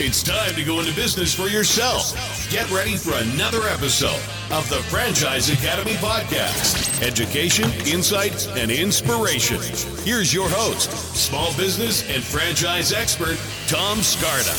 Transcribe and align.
It's 0.00 0.22
time 0.22 0.54
to 0.54 0.62
go 0.62 0.78
into 0.78 0.94
business 0.94 1.34
for 1.34 1.48
yourself. 1.48 2.14
Get 2.52 2.70
ready 2.70 2.96
for 2.96 3.14
another 3.14 3.66
episode 3.66 4.22
of 4.52 4.68
the 4.68 4.76
Franchise 4.84 5.50
Academy 5.50 5.94
Podcast 5.94 7.02
education, 7.02 7.68
insight, 7.84 8.46
and 8.56 8.70
inspiration. 8.70 9.58
Here's 10.04 10.32
your 10.32 10.48
host, 10.50 10.92
small 11.16 11.52
business 11.56 12.08
and 12.14 12.22
franchise 12.22 12.92
expert, 12.92 13.36
Tom 13.66 13.98
Scarda. 13.98 14.54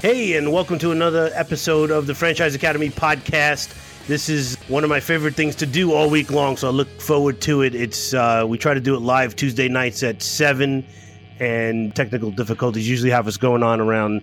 Hey, 0.00 0.36
and 0.36 0.52
welcome 0.52 0.78
to 0.78 0.92
another 0.92 1.32
episode 1.34 1.90
of 1.90 2.06
the 2.06 2.14
Franchise 2.14 2.54
Academy 2.54 2.90
Podcast. 2.90 4.06
This 4.06 4.28
is 4.28 4.54
one 4.68 4.84
of 4.84 4.90
my 4.90 5.00
favorite 5.00 5.34
things 5.34 5.56
to 5.56 5.66
do 5.66 5.92
all 5.92 6.08
week 6.08 6.30
long, 6.30 6.56
so 6.56 6.68
I 6.68 6.70
look 6.70 7.00
forward 7.00 7.40
to 7.40 7.62
it. 7.62 7.74
It's 7.74 8.14
uh, 8.14 8.44
we 8.46 8.58
try 8.58 8.74
to 8.74 8.80
do 8.80 8.94
it 8.94 9.00
live 9.00 9.34
Tuesday 9.34 9.66
nights 9.66 10.04
at 10.04 10.22
seven 10.22 10.86
and 11.40 11.94
technical 11.94 12.30
difficulties 12.30 12.88
usually 12.88 13.10
have 13.10 13.26
us 13.26 13.36
going 13.36 13.62
on 13.62 13.80
around 13.80 14.22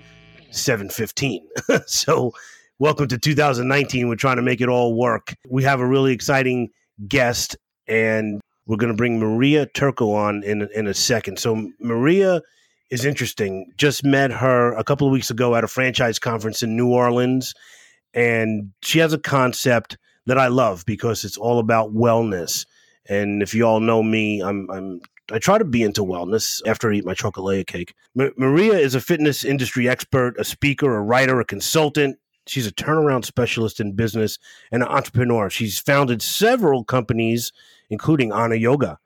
7:15. 0.51 1.41
so, 1.87 2.34
welcome 2.79 3.07
to 3.07 3.17
2019. 3.17 4.07
We're 4.07 4.15
trying 4.15 4.37
to 4.37 4.41
make 4.41 4.61
it 4.61 4.70
all 4.70 4.95
work. 4.95 5.35
We 5.49 5.63
have 5.63 5.79
a 5.79 5.85
really 5.85 6.13
exciting 6.13 6.70
guest 7.07 7.57
and 7.87 8.41
we're 8.65 8.77
going 8.77 8.91
to 8.91 8.97
bring 8.97 9.20
Maria 9.20 9.65
Turco 9.65 10.11
on 10.11 10.43
in 10.43 10.67
in 10.73 10.87
a 10.87 10.93
second. 10.93 11.39
So, 11.39 11.70
Maria 11.79 12.41
is 12.89 13.05
interesting. 13.05 13.71
Just 13.77 14.03
met 14.03 14.31
her 14.31 14.73
a 14.73 14.84
couple 14.84 15.07
of 15.07 15.13
weeks 15.13 15.29
ago 15.29 15.55
at 15.55 15.63
a 15.63 15.67
franchise 15.67 16.20
conference 16.20 16.62
in 16.62 16.75
New 16.75 16.89
Orleans 16.89 17.53
and 18.13 18.71
she 18.81 18.99
has 18.99 19.13
a 19.13 19.20
concept 19.20 19.98
that 20.25 20.37
I 20.37 20.48
love 20.48 20.85
because 20.85 21.23
it's 21.23 21.37
all 21.37 21.59
about 21.59 21.93
wellness. 21.93 22.65
And 23.09 23.41
if 23.41 23.53
you 23.53 23.65
all 23.65 23.79
know 23.79 24.03
me, 24.03 24.41
I'm 24.41 24.70
I'm 24.70 25.01
I 25.31 25.40
try 25.40 25.58
to 25.58 25.66
be 25.66 25.84
into 25.84 26.03
wellness 26.03 26.62
after 26.67 26.91
I 26.91 26.95
eat 26.95 27.05
my 27.05 27.13
chocolate 27.13 27.67
cake. 27.67 27.94
M- 28.20 28.34
Maria 28.38 28.73
is 28.73 28.95
a 28.95 29.02
fitness 29.02 29.44
industry 29.44 29.88
expert, 29.88 30.35
a 30.38 30.44
speaker, 30.44 30.95
a 30.95 31.02
writer, 31.02 31.40
a 31.40 31.45
consultant. 31.45 32.18
She's 32.48 32.68
a 32.68 32.71
turnaround 32.71 33.26
specialist 33.26 33.79
in 33.79 33.93
business 33.93 34.40
and 34.71 34.84
an 34.84 34.90
entrepreneur. 34.90 35.49
She's 35.49 35.79
founded 35.79 36.21
several 36.21 36.84
companies, 36.84 37.51
including 37.90 38.32
Honor 38.32 38.55
Yoga, 38.55 38.99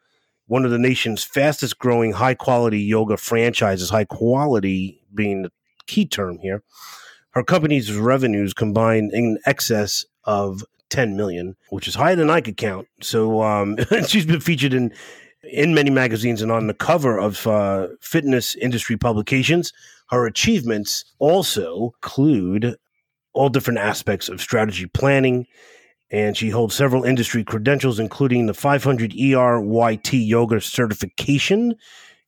one 0.48 0.66
of 0.66 0.72
the 0.72 0.80
nation's 0.80 1.23
fastest 1.23 1.80
growing 1.80 2.14
high 2.14 2.36
quality 2.36 2.80
yoga 2.80 3.17
franchises, 3.17 3.89
high 3.89 4.06
quality 4.06 5.02
being 5.14 5.44
the 5.44 5.52
key 5.86 6.06
term 6.06 6.39
here. 6.39 6.64
Her 7.32 7.44
company's 7.44 7.92
revenues 7.92 8.54
combine 8.54 9.10
in 9.14 9.38
excess 9.45 10.06
of 10.23 10.64
10 10.89 11.17
million, 11.17 11.58
which 11.70 11.88
is 11.88 11.95
higher 11.95 12.16
than 12.16 12.30
I 12.30 12.42
could 12.42 12.58
count. 12.58 12.88
So 13.02 13.42
um, 13.42 13.78
she's 14.08 14.26
been 14.26 14.39
featured 14.39 14.73
in 14.73 14.94
in 15.52 15.74
many 15.74 15.90
magazines 15.90 16.42
and 16.42 16.52
on 16.52 16.68
the 16.68 16.74
cover 16.74 17.18
of 17.18 17.46
uh, 17.48 17.88
fitness 18.02 18.56
industry 18.56 18.98
publications. 18.98 19.74
Her 20.10 20.26
achievements 20.26 21.06
also 21.20 21.94
include 21.96 22.76
all 23.34 23.50
different 23.50 23.80
aspects 23.80 24.30
of 24.30 24.42
strategy 24.42 24.86
planning, 24.86 25.48
and 26.12 26.38
she 26.38 26.50
holds 26.50 26.76
several 26.76 27.04
industry 27.04 27.44
credentials, 27.44 28.00
including 28.00 28.46
the 28.46 28.54
500 28.54 29.12
ERYT 29.12 30.28
yoga 30.28 30.62
certification, 30.62 31.76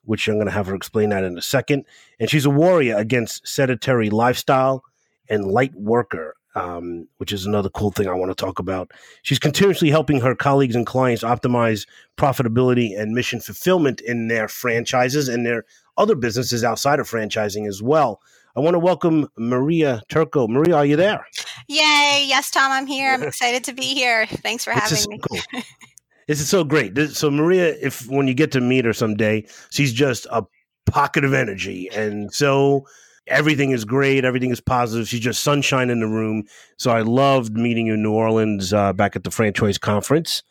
which 0.04 0.28
I'm 0.28 0.36
going 0.36 0.48
to 0.48 0.52
have 0.52 0.68
her 0.68 0.76
explain 0.76 1.10
that 1.10 1.24
in 1.24 1.38
a 1.38 1.42
second. 1.42 1.86
And 2.20 2.30
she's 2.30 2.46
a 2.46 2.50
warrior 2.50 2.96
against 2.96 3.48
sedentary 3.48 4.10
lifestyle 4.10 4.84
and 5.30 5.46
light 5.46 5.76
worker 5.76 6.37
um, 6.58 7.08
which 7.18 7.32
is 7.32 7.46
another 7.46 7.70
cool 7.70 7.92
thing 7.92 8.08
I 8.08 8.14
want 8.14 8.32
to 8.32 8.46
talk 8.46 8.60
about. 8.60 8.92
She's 9.22 9.40
continuously 9.40 9.90
helping 9.90 10.20
her 10.22 10.36
colleagues 10.36 10.76
and 10.76 10.86
clients 10.86 11.24
optimize 11.24 11.88
profitability 12.18 13.00
and 13.00 13.14
mission 13.14 13.40
fulfillment 13.40 14.02
in 14.02 14.28
their 14.28 14.48
franchises 14.48 15.28
and 15.28 15.46
their 15.46 15.66
other 15.98 16.16
businesses 16.16 16.64
outside 16.64 17.00
of 17.00 17.10
franchising 17.10 17.68
as 17.68 17.82
well. 17.82 18.22
I 18.56 18.60
want 18.60 18.74
to 18.74 18.80
welcome 18.80 19.28
Maria 19.38 20.02
Turco. 20.10 20.48
Maria, 20.48 20.78
are 20.78 20.86
you 20.86 20.96
there? 20.96 21.28
Yay. 21.68 22.26
Yes, 22.28 22.50
Tom, 22.50 22.72
I'm 22.72 22.88
here. 22.88 23.14
I'm 23.14 23.24
excited 23.28 23.64
to 23.66 23.74
be 23.74 23.94
here. 23.94 24.26
Thanks 24.26 24.64
for 24.64 24.72
having 24.72 24.98
me. 25.10 25.20
Cool. 25.20 25.40
this 26.28 26.42
is 26.42 26.50
so 26.50 26.64
great. 26.64 26.96
This, 26.96 27.18
so, 27.18 27.30
Maria, 27.30 27.76
if 27.80 28.08
when 28.08 28.28
you 28.28 28.34
get 28.34 28.52
to 28.54 28.62
meet 28.62 28.86
her 28.86 28.94
someday, 28.94 29.46
she's 29.70 29.94
just 29.94 30.26
a 30.32 30.44
pocket 30.88 31.24
of 31.24 31.34
energy. 31.34 31.88
And 31.92 32.34
so, 32.34 32.88
everything 33.28 33.72
is 33.72 33.86
great. 33.86 34.26
Everything 34.26 34.52
is 34.52 34.62
positive. 34.62 35.08
She's 35.08 35.20
just 35.20 35.44
sunshine 35.44 35.90
in 35.90 36.00
the 36.00 36.08
room. 36.08 36.44
So 36.78 36.92
I 36.92 37.02
loved 37.02 37.54
meeting 37.54 37.88
you 37.88 37.94
in 37.96 38.04
New 38.04 38.14
Orleans 38.14 38.74
uh, 38.74 38.94
back 38.94 39.16
at 39.16 39.24
the 39.24 39.32
franchise 39.32 39.78
conference, 39.78 40.44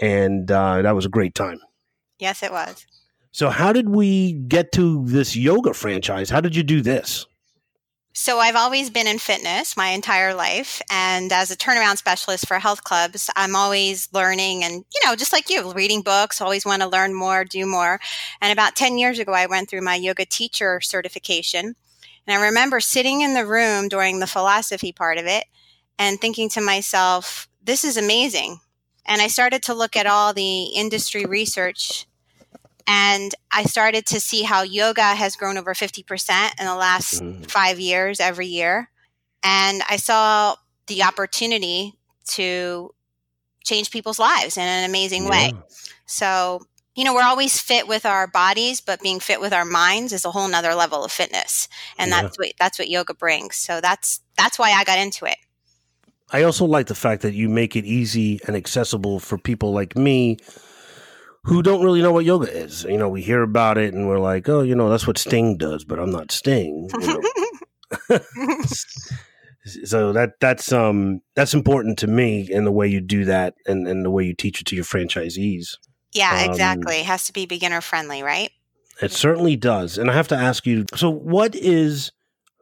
and 0.00 0.50
uh, 0.50 0.82
that 0.82 0.94
was 0.94 1.06
a 1.06 1.10
great 1.10 1.34
time. 1.34 1.60
Yes, 2.18 2.42
it 2.42 2.50
was. 2.50 2.86
So 3.30 3.50
how 3.50 3.72
did 3.72 3.90
we 3.90 4.32
get 4.32 4.72
to 4.72 5.04
this 5.06 5.36
yoga 5.36 5.74
franchise? 5.74 6.30
How 6.30 6.40
did 6.40 6.56
you 6.56 6.62
do 6.62 6.80
this? 6.80 7.26
So 8.14 8.40
I've 8.40 8.56
always 8.56 8.90
been 8.90 9.06
in 9.06 9.18
fitness 9.18 9.76
my 9.76 9.90
entire 9.90 10.34
life 10.34 10.82
and 10.90 11.30
as 11.30 11.52
a 11.52 11.56
turnaround 11.56 11.98
specialist 11.98 12.48
for 12.48 12.58
health 12.58 12.82
clubs, 12.82 13.30
I'm 13.36 13.54
always 13.54 14.08
learning 14.12 14.64
and 14.64 14.74
you 14.74 15.00
know, 15.06 15.14
just 15.14 15.32
like 15.32 15.48
you, 15.48 15.72
reading 15.72 16.02
books, 16.02 16.40
always 16.40 16.66
want 16.66 16.82
to 16.82 16.88
learn 16.88 17.14
more, 17.14 17.44
do 17.44 17.64
more. 17.64 18.00
And 18.40 18.52
about 18.52 18.74
10 18.74 18.98
years 18.98 19.20
ago 19.20 19.32
I 19.32 19.46
went 19.46 19.70
through 19.70 19.82
my 19.82 19.94
yoga 19.94 20.24
teacher 20.24 20.80
certification 20.80 21.76
and 22.28 22.36
I 22.36 22.46
remember 22.48 22.78
sitting 22.78 23.22
in 23.22 23.32
the 23.32 23.46
room 23.46 23.88
during 23.88 24.18
the 24.18 24.26
philosophy 24.26 24.92
part 24.92 25.16
of 25.16 25.24
it 25.24 25.44
and 25.98 26.20
thinking 26.20 26.50
to 26.50 26.60
myself, 26.60 27.48
this 27.62 27.84
is 27.84 27.96
amazing. 27.96 28.60
And 29.06 29.22
I 29.22 29.28
started 29.28 29.62
to 29.64 29.74
look 29.74 29.96
at 29.96 30.06
all 30.06 30.34
the 30.34 30.64
industry 30.64 31.24
research 31.24 32.06
and 32.86 33.34
I 33.50 33.64
started 33.64 34.04
to 34.06 34.20
see 34.20 34.42
how 34.42 34.60
yoga 34.60 35.02
has 35.02 35.36
grown 35.36 35.56
over 35.56 35.72
50% 35.72 36.50
in 36.60 36.66
the 36.66 36.74
last 36.74 37.22
mm. 37.22 37.50
five 37.50 37.80
years, 37.80 38.20
every 38.20 38.46
year. 38.46 38.90
And 39.42 39.80
I 39.88 39.96
saw 39.96 40.56
the 40.86 41.04
opportunity 41.04 41.94
to 42.32 42.94
change 43.64 43.90
people's 43.90 44.18
lives 44.18 44.58
in 44.58 44.64
an 44.64 44.88
amazing 44.88 45.24
yeah. 45.24 45.30
way. 45.30 45.52
So 46.04 46.60
you 46.98 47.04
know, 47.04 47.14
we're 47.14 47.22
always 47.22 47.60
fit 47.60 47.86
with 47.86 48.04
our 48.04 48.26
bodies, 48.26 48.80
but 48.80 49.00
being 49.00 49.20
fit 49.20 49.40
with 49.40 49.52
our 49.52 49.64
minds 49.64 50.12
is 50.12 50.24
a 50.24 50.32
whole 50.32 50.48
nother 50.48 50.74
level 50.74 51.04
of 51.04 51.12
fitness. 51.12 51.68
And 51.96 52.10
yeah. 52.10 52.22
that's 52.22 52.36
what 52.36 52.48
that's 52.58 52.76
what 52.76 52.90
yoga 52.90 53.14
brings. 53.14 53.54
So 53.54 53.80
that's 53.80 54.20
that's 54.36 54.58
why 54.58 54.72
I 54.72 54.82
got 54.82 54.98
into 54.98 55.24
it. 55.24 55.36
I 56.32 56.42
also 56.42 56.64
like 56.64 56.88
the 56.88 56.96
fact 56.96 57.22
that 57.22 57.34
you 57.34 57.48
make 57.48 57.76
it 57.76 57.84
easy 57.84 58.40
and 58.48 58.56
accessible 58.56 59.20
for 59.20 59.38
people 59.38 59.72
like 59.72 59.96
me 59.96 60.38
who 61.44 61.62
don't 61.62 61.84
really 61.84 62.02
know 62.02 62.10
what 62.10 62.24
yoga 62.24 62.52
is. 62.52 62.82
You 62.82 62.98
know, 62.98 63.08
we 63.08 63.22
hear 63.22 63.42
about 63.42 63.78
it 63.78 63.94
and 63.94 64.08
we're 64.08 64.18
like, 64.18 64.48
oh, 64.48 64.62
you 64.62 64.74
know, 64.74 64.90
that's 64.90 65.06
what 65.06 65.18
Sting 65.18 65.56
does, 65.56 65.84
but 65.84 66.00
I'm 66.00 66.10
not 66.10 66.32
Sting. 66.32 66.90
You 67.00 67.22
know? 68.10 68.18
so 69.84 70.12
that 70.14 70.32
that's 70.40 70.72
um 70.72 71.20
that's 71.36 71.54
important 71.54 72.00
to 72.00 72.08
me 72.08 72.48
in 72.50 72.64
the 72.64 72.72
way 72.72 72.88
you 72.88 73.00
do 73.00 73.24
that 73.26 73.54
and, 73.66 73.86
and 73.86 74.04
the 74.04 74.10
way 74.10 74.24
you 74.24 74.34
teach 74.34 74.60
it 74.60 74.66
to 74.66 74.74
your 74.74 74.84
franchisees. 74.84 75.76
Yeah, 76.12 76.44
um, 76.44 76.50
exactly. 76.50 77.00
It 77.00 77.06
has 77.06 77.24
to 77.26 77.32
be 77.32 77.46
beginner 77.46 77.80
friendly, 77.80 78.22
right? 78.22 78.50
It 79.00 79.12
certainly 79.12 79.56
does. 79.56 79.98
And 79.98 80.10
I 80.10 80.14
have 80.14 80.28
to 80.28 80.36
ask 80.36 80.66
you 80.66 80.86
so, 80.94 81.10
what 81.10 81.54
is 81.54 82.12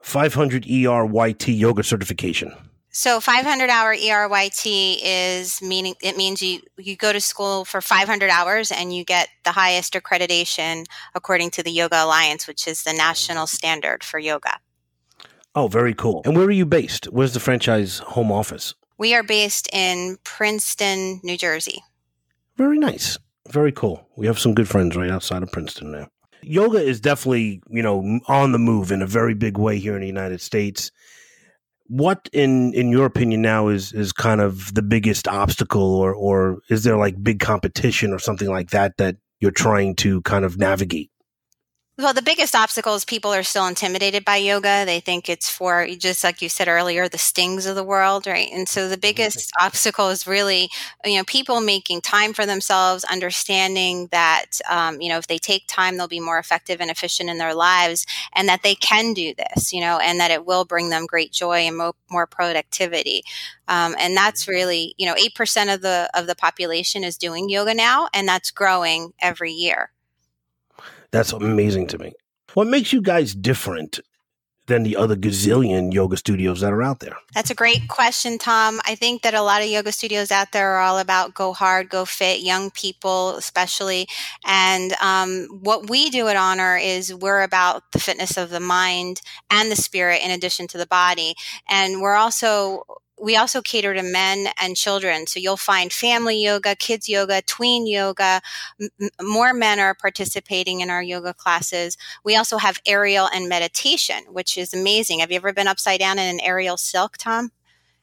500 0.03 0.65
ERYT 0.65 1.59
yoga 1.59 1.83
certification? 1.83 2.53
So 2.91 3.21
500 3.21 3.69
hour 3.69 3.95
ERYT 3.95 5.01
is 5.03 5.61
meaning 5.61 5.97
it 6.03 6.17
means 6.17 6.43
you 6.43 6.61
you 6.79 6.97
go 6.97 7.13
to 7.13 7.21
school 7.21 7.67
for 7.67 7.83
500 7.83 8.31
hours 8.31 8.73
and 8.73 8.95
you 8.95 9.05
get 9.05 9.29
the 9.45 9.53
highest 9.53 9.93
accreditation 9.93 10.87
according 11.15 11.51
to 11.51 11.63
the 11.63 11.71
Yoga 11.71 12.03
Alliance, 12.03 12.47
which 12.47 12.67
is 12.67 12.85
the 12.85 12.95
national 12.95 13.47
standard 13.47 14.03
for 14.03 14.19
yoga. 14.19 14.61
Oh, 15.55 15.69
very 15.69 15.93
cool. 15.93 16.23
And 16.25 16.35
where 16.37 16.47
are 16.47 16.51
you 16.51 16.65
based? 16.65 17.05
Where's 17.07 17.35
the 17.35 17.41
franchise 17.41 17.99
home 17.99 18.33
office? 18.33 18.75
We 18.97 19.15
are 19.15 19.23
based 19.23 19.69
in 19.75 20.17
Princeton, 20.25 21.21
New 21.23 21.37
Jersey. 21.37 21.83
Very 22.57 22.79
nice. 22.79 23.19
Very 23.51 23.73
cool. 23.73 24.07
We 24.17 24.27
have 24.27 24.39
some 24.39 24.55
good 24.55 24.69
friends 24.69 24.97
right 24.97 25.11
outside 25.11 25.43
of 25.43 25.53
Princeton 25.53 25.93
now. 25.93 26.09
Yoga 26.43 26.79
is 26.79 27.01
definitely, 27.01 27.63
you 27.71 27.83
know, 27.83 28.21
on 28.29 28.53
the 28.53 28.59
move 28.59 28.93
in 28.93 29.03
a 29.03 29.07
very 29.07 29.35
big 29.35 29.59
way 29.59 29.79
here 29.79 29.95
in 29.95 30.01
the 30.01 30.07
United 30.07 30.41
States. 30.41 30.91
What 31.89 32.29
in 32.33 32.75
in 32.75 32.91
your 32.91 33.07
opinion 33.07 33.43
now 33.43 33.69
is 33.69 33.93
is 33.93 34.13
kind 34.13 34.41
of 34.41 34.75
the 34.75 34.83
biggest 34.83 35.29
obstacle 35.29 35.95
or 35.95 36.13
or 36.15 36.59
is 36.69 36.83
there 36.83 36.97
like 36.97 37.23
big 37.23 37.39
competition 37.41 38.13
or 38.13 38.19
something 38.19 38.51
like 38.51 38.71
that 38.71 38.97
that 38.99 39.17
you're 39.41 39.53
trying 39.53 39.95
to 39.97 40.21
kind 40.23 40.45
of 40.45 40.59
navigate? 40.59 41.11
Well, 41.99 42.13
the 42.13 42.21
biggest 42.21 42.55
obstacle 42.55 42.95
is 42.95 43.07
people 43.07 43.33
are 43.33 43.43
still 43.43 43.67
intimidated 43.67 44.23
by 44.23 44.37
yoga. 44.37 44.85
They 44.85 45.01
think 45.01 45.31
it's 45.31 45.49
for, 45.49 45.87
just 45.97 46.23
like 46.23 46.43
you 46.43 46.51
said 46.51 46.69
earlier, 46.69 47.09
the 47.09 47.17
stings 47.17 47.65
of 47.65 47.75
the 47.75 47.83
world, 47.83 48.27
right? 48.27 48.51
And 48.53 48.69
so 48.69 48.87
the 48.87 48.99
biggest 48.99 49.51
obstacle 49.59 50.11
is 50.11 50.27
really, 50.27 50.69
you 51.07 51.17
know, 51.17 51.25
people 51.25 51.63
making 51.63 52.03
time 52.03 52.35
for 52.35 52.45
themselves, 52.45 53.03
understanding 53.05 54.09
that, 54.13 54.61
um, 54.69 55.01
you 55.01 55.09
know, 55.09 55.17
if 55.17 55.27
they 55.27 55.39
take 55.39 55.65
time, 55.69 55.97
they'll 55.97 56.07
be 56.07 56.21
more 56.21 56.39
effective 56.39 56.83
and 56.83 56.91
efficient 56.91 57.31
in 57.31 57.39
their 57.39 57.55
lives, 57.55 58.05
and 58.35 58.47
that 58.47 58.63
they 58.63 58.75
can 58.75 59.15
do 59.15 59.33
this, 59.35 59.73
you 59.73 59.81
know, 59.81 59.99
and 59.99 60.21
that 60.21 60.31
it 60.31 60.45
will 60.45 60.67
bring 60.67 60.91
them 60.91 61.07
great 61.07 61.33
joy 61.33 61.61
and 61.61 61.79
mo- 61.79 61.97
more 62.11 62.27
productivity. 62.27 63.23
Um, 63.69 63.97
and 63.99 64.15
that's 64.15 64.43
mm-hmm. 64.43 64.53
really, 64.53 64.95
you 64.99 65.07
know, 65.07 65.15
eight 65.17 65.35
percent 65.35 65.71
of 65.71 65.81
the 65.81 66.11
of 66.13 66.27
the 66.27 66.37
population 66.37 67.05
is 67.05 67.17
doing 67.17 67.49
yoga 67.49 67.73
now, 67.73 68.09
and 68.13 68.29
that's 68.29 68.51
growing 68.51 69.15
every 69.19 69.53
year. 69.53 69.93
That's 71.11 71.33
amazing 71.33 71.89
to 71.89 71.99
me. 71.99 72.13
What 72.55 72.67
makes 72.67 72.93
you 72.93 73.03
guys 73.03 73.35
different 73.35 74.01
than 74.67 74.83
the 74.83 74.97
other 74.97 75.15
gazillion 75.15 75.93
yoga 75.93 76.17
studios 76.17 76.61
that 76.61 76.73
are 76.73 76.83
out 76.83 77.01
there? 77.01 77.17
That's 77.35 77.51
a 77.51 77.55
great 77.55 77.89
question, 77.89 78.39
Tom. 78.39 78.81
I 78.85 78.95
think 78.95 79.23
that 79.23 79.35
a 79.35 79.43
lot 79.43 79.63
of 79.63 79.69
yoga 79.69 79.93
studios 79.93 80.31
out 80.31 80.53
there 80.53 80.73
are 80.73 80.81
all 80.81 80.99
about 80.99 81.35
go 81.35 81.53
hard, 81.53 81.89
go 81.89 82.05
fit, 82.05 82.41
young 82.41 82.71
people 82.71 83.37
especially. 83.37 84.09
And 84.45 84.93
um, 85.01 85.47
what 85.61 85.89
we 85.89 86.11
do 86.11 86.29
at 86.29 86.37
Honor 86.37 86.77
is 86.77 87.15
we're 87.15 87.43
about 87.43 87.83
the 87.93 88.01
fitness 88.01 88.37
of 88.37 88.51
the 88.51 88.61
mind 88.61 89.21
and 89.51 89.71
the 89.71 89.77
spirit 89.77 90.23
in 90.25 90.31
addition 90.31 90.67
to 90.69 90.79
the 90.79 90.87
body. 90.87 91.35
And 91.69 92.01
we're 92.01 92.17
also 92.17 92.83
we 93.21 93.37
also 93.37 93.63
cater 93.63 93.95
to 93.95 94.03
men 94.03 94.49
and 94.61 94.77
children. 94.77 95.27
So 95.27 95.41
you'll 95.41 95.57
find 95.57 95.93
family 95.93 96.43
yoga, 96.43 96.75
kids 96.77 97.09
yoga, 97.09 97.43
tween 97.43 97.87
yoga. 97.87 98.41
M- 98.81 99.09
more 99.23 99.55
men 99.55 99.81
are 99.81 99.95
participating 99.95 100.81
in 100.81 100.91
our 100.91 101.03
yoga 101.03 101.33
classes. 101.35 101.97
We 102.25 102.37
also 102.37 102.59
have 102.59 102.81
aerial 102.87 103.29
and 103.33 103.49
meditation, 103.49 104.25
which 104.31 104.59
is 104.59 104.75
amazing. 104.75 105.21
Have 105.21 105.31
you 105.31 105.37
ever 105.37 105.53
been 105.53 105.69
upside 105.69 106.01
down 106.01 106.19
in 106.19 106.29
an 106.29 106.41
aerial 106.41 106.77
silk, 106.77 107.17
Tom? 107.17 107.53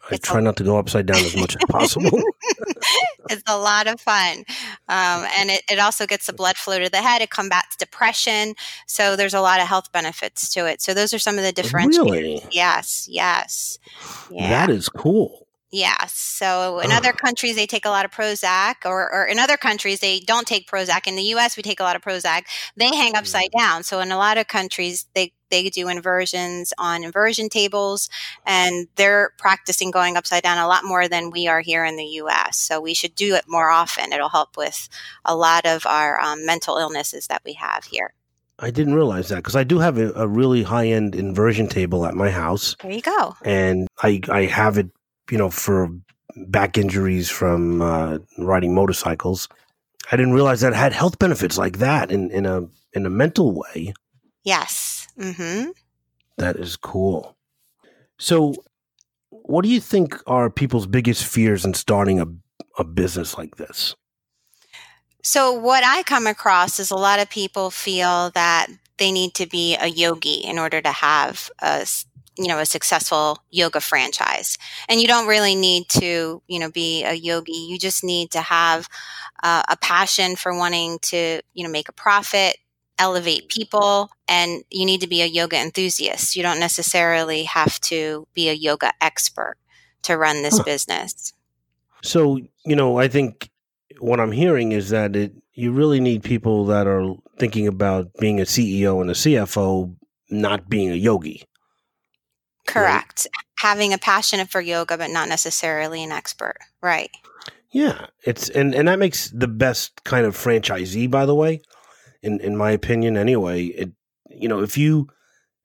I 0.10 0.16
it's 0.16 0.28
try 0.28 0.40
a- 0.40 0.42
not 0.42 0.58
to 0.58 0.64
go 0.64 0.78
upside 0.78 1.06
down 1.06 1.18
as 1.18 1.36
much 1.36 1.56
as 1.56 1.62
possible. 1.70 2.10
it's 3.30 3.44
a 3.48 3.58
lot 3.58 3.88
of 3.88 4.02
fun. 4.02 4.40
Um, 4.90 5.26
and 5.38 5.50
it, 5.50 5.62
it 5.72 5.80
also 5.80 6.06
gets 6.06 6.26
the 6.26 6.34
blood 6.34 6.58
flow 6.58 6.80
to 6.80 6.90
the 6.90 6.98
head. 6.98 7.22
It 7.22 7.30
combats 7.30 7.76
depression. 7.76 8.56
So 8.86 9.16
there's 9.16 9.34
a 9.34 9.42
lot 9.42 9.62
of 9.62 9.68
health 9.68 9.92
benefits 9.92 10.54
to 10.54 10.68
it. 10.68 10.82
So 10.82 10.94
those 10.94 11.14
are 11.14 11.20
some 11.20 11.38
of 11.38 11.44
the 11.44 11.54
differentiators. 11.54 12.12
Really? 12.12 12.44
Yes, 12.52 13.08
yes. 13.10 13.80
Yeah. 14.30 14.50
That 14.50 14.70
is 14.70 14.90
cool. 14.90 15.43
Yes. 15.74 16.14
So 16.14 16.82
in 16.82 16.92
other 16.92 17.14
countries, 17.14 17.56
they 17.56 17.66
take 17.66 17.84
a 17.84 17.90
lot 17.90 18.06
of 18.06 18.12
Prozac, 18.12 18.86
or, 18.86 19.12
or, 19.12 19.26
in 19.26 19.40
other 19.40 19.58
countries, 19.58 20.02
they 20.02 20.20
don't 20.20 20.46
take 20.46 20.70
Prozac. 20.70 21.08
In 21.08 21.16
the 21.16 21.24
US, 21.34 21.58
we 21.58 21.64
take 21.64 21.80
a 21.80 21.84
lot 21.84 21.96
of 21.96 22.04
Prozac. 22.04 22.44
They 22.78 22.96
hang 22.96 23.16
upside 23.16 23.50
mm. 23.56 23.60
down. 23.60 23.82
So 23.82 24.00
in 24.00 24.12
a 24.12 24.18
lot 24.18 24.38
of 24.38 24.48
countries, 24.48 25.08
they, 25.16 25.34
they 25.50 25.72
do 25.72 25.90
inversions 25.90 26.74
on 26.78 27.04
inversion 27.04 27.50
tables, 27.50 28.08
and 28.46 28.88
they're 28.98 29.32
practicing 29.40 29.90
going 29.90 30.16
upside 30.16 30.44
down 30.44 30.60
a 30.60 30.68
lot 30.68 30.86
more 30.86 31.08
than 31.08 31.32
we 31.32 31.48
are 31.48 31.62
here 31.62 31.84
in 31.84 31.96
the 31.96 32.06
US. 32.22 32.56
So 32.56 32.80
we 32.80 32.94
should 32.94 33.16
do 33.16 33.34
it 33.34 33.46
more 33.48 33.72
often. 33.72 34.14
It'll 34.14 34.30
help 34.30 34.56
with 34.56 34.88
a 35.26 35.36
lot 35.36 35.66
of 35.66 35.88
our 35.88 36.20
um, 36.20 36.46
mental 36.46 36.78
illnesses 36.78 37.26
that 37.28 37.42
we 37.44 37.54
have 37.54 37.86
here. 37.86 38.14
I 38.60 38.70
didn't 38.70 38.94
realize 38.94 39.30
that 39.30 39.38
because 39.38 39.56
I 39.56 39.64
do 39.64 39.80
have 39.80 39.98
a, 39.98 40.12
a 40.14 40.28
really 40.28 40.62
high 40.62 40.90
end 40.90 41.16
inversion 41.16 41.68
table 41.68 42.06
at 42.06 42.14
my 42.14 42.30
house. 42.30 42.76
There 42.80 42.92
you 42.92 43.02
go. 43.02 43.36
And 43.44 43.88
I 44.04 44.22
I 44.30 44.44
have 44.44 44.78
it 44.78 44.92
you 45.30 45.38
know, 45.38 45.50
for 45.50 45.90
back 46.48 46.78
injuries 46.78 47.30
from 47.30 47.82
uh, 47.82 48.18
riding 48.38 48.74
motorcycles. 48.74 49.48
I 50.12 50.18
didn't 50.18 50.34
realize 50.34 50.62
that 50.62 50.74
had 50.74 50.94
health 50.94 51.20
benefits 51.20 51.58
like 51.58 51.78
that 51.78 52.12
in, 52.12 52.30
in 52.32 52.46
a 52.46 52.68
in 52.94 53.06
a 53.06 53.10
mental 53.10 53.54
way. 53.54 53.94
Yes. 54.44 55.08
Mm-hmm. 55.18 55.72
That 56.38 56.58
is 56.58 56.76
cool. 56.76 57.36
So, 58.20 58.56
what 59.30 59.64
do 59.64 59.70
you 59.70 59.80
think 59.80 60.16
are 60.28 60.50
people's 60.50 60.88
biggest 60.88 61.26
fears 61.26 61.66
in 61.66 61.74
starting 61.74 62.20
a 62.20 62.26
a 62.78 62.84
business 62.84 63.38
like 63.38 63.56
this? 63.58 63.96
So, 65.24 65.54
what 65.54 65.84
I 65.86 66.04
come 66.04 66.28
across 66.28 66.80
is 66.80 66.92
a 66.92 66.96
lot 66.96 67.20
of 67.20 67.30
people 67.30 67.72
feel 67.72 68.32
that 68.32 68.68
they 68.98 69.12
need 69.12 69.34
to 69.36 69.46
be 69.46 69.76
a 69.76 69.88
yogi 69.88 70.36
in 70.36 70.60
order 70.60 70.82
to 70.82 70.92
have 70.92 71.50
a 71.60 71.86
you 72.38 72.48
know 72.48 72.60
a 72.60 72.66
successful 72.66 73.40
yoga 73.52 73.80
franchise. 73.80 74.58
And 74.90 75.02
you 75.02 75.08
don't 75.08 75.28
really 75.28 75.56
need 75.56 75.90
to 75.90 76.42
you 76.48 76.60
know 76.60 76.72
be 76.72 77.04
a 77.04 77.14
yogi. 77.14 77.54
You 77.54 77.78
just 77.78 78.04
need 78.04 78.32
to 78.32 78.42
have 78.42 78.88
uh, 79.42 79.64
a 79.70 79.78
passion 79.78 80.36
for 80.36 80.56
wanting 80.56 81.00
to 81.04 81.42
you 81.54 81.64
know 81.64 81.72
make 81.72 81.90
a 81.90 81.94
profit 81.94 82.58
elevate 83.00 83.50
people 83.50 84.12
and 84.28 84.64
you 84.70 84.86
need 84.86 85.02
to 85.02 85.08
be 85.08 85.24
a 85.24 85.26
yoga 85.26 85.58
enthusiast. 85.58 86.36
You 86.36 86.44
don't 86.44 86.60
necessarily 86.60 87.44
have 87.44 87.82
to 87.82 88.28
be 88.36 88.50
a 88.50 88.54
yoga 88.54 88.94
expert 89.02 89.56
to 90.04 90.16
run 90.16 90.44
this 90.44 90.58
huh. 90.58 90.64
business. 90.64 91.34
So 92.04 92.40
you 92.66 92.76
know 92.76 92.98
i 92.98 93.08
think 93.08 93.50
what 94.00 94.20
i'm 94.20 94.32
hearing 94.32 94.72
is 94.72 94.90
that 94.90 95.16
it 95.16 95.34
you 95.54 95.72
really 95.72 96.00
need 96.00 96.24
people 96.24 96.66
that 96.66 96.88
are 96.88 97.14
thinking 97.38 97.68
about 97.68 98.10
being 98.20 98.40
a 98.40 98.44
ceo 98.44 99.02
and 99.02 99.10
a 99.10 99.14
cfo 99.14 99.96
not 100.30 100.70
being 100.70 100.92
a 100.92 100.96
yogi 100.96 101.44
Correct. 102.68 103.28
Right? 103.28 103.46
Having 103.70 103.94
a 103.94 103.98
passion 103.98 104.46
for 104.48 104.62
yoga, 104.62 104.98
but 104.98 105.10
not 105.10 105.30
necessarily 105.30 106.04
an 106.04 106.12
expert. 106.12 106.58
Right. 106.82 107.12
Yeah, 107.72 108.08
it's 108.24 108.50
and 108.50 108.76
and 108.76 108.88
that 108.88 109.00
makes 109.00 109.30
the 109.32 109.48
best 109.48 110.04
kind 110.04 110.26
of 110.26 110.36
franchisee. 110.38 111.10
By 111.10 111.26
the 111.26 111.36
way, 111.36 111.62
in 112.22 112.40
in 112.40 112.56
my 112.56 112.72
opinion, 112.72 113.18
anyway. 113.18 113.66
It 113.66 113.92
you 114.30 114.48
know 114.48 114.62
if 114.62 114.78
you 114.78 115.08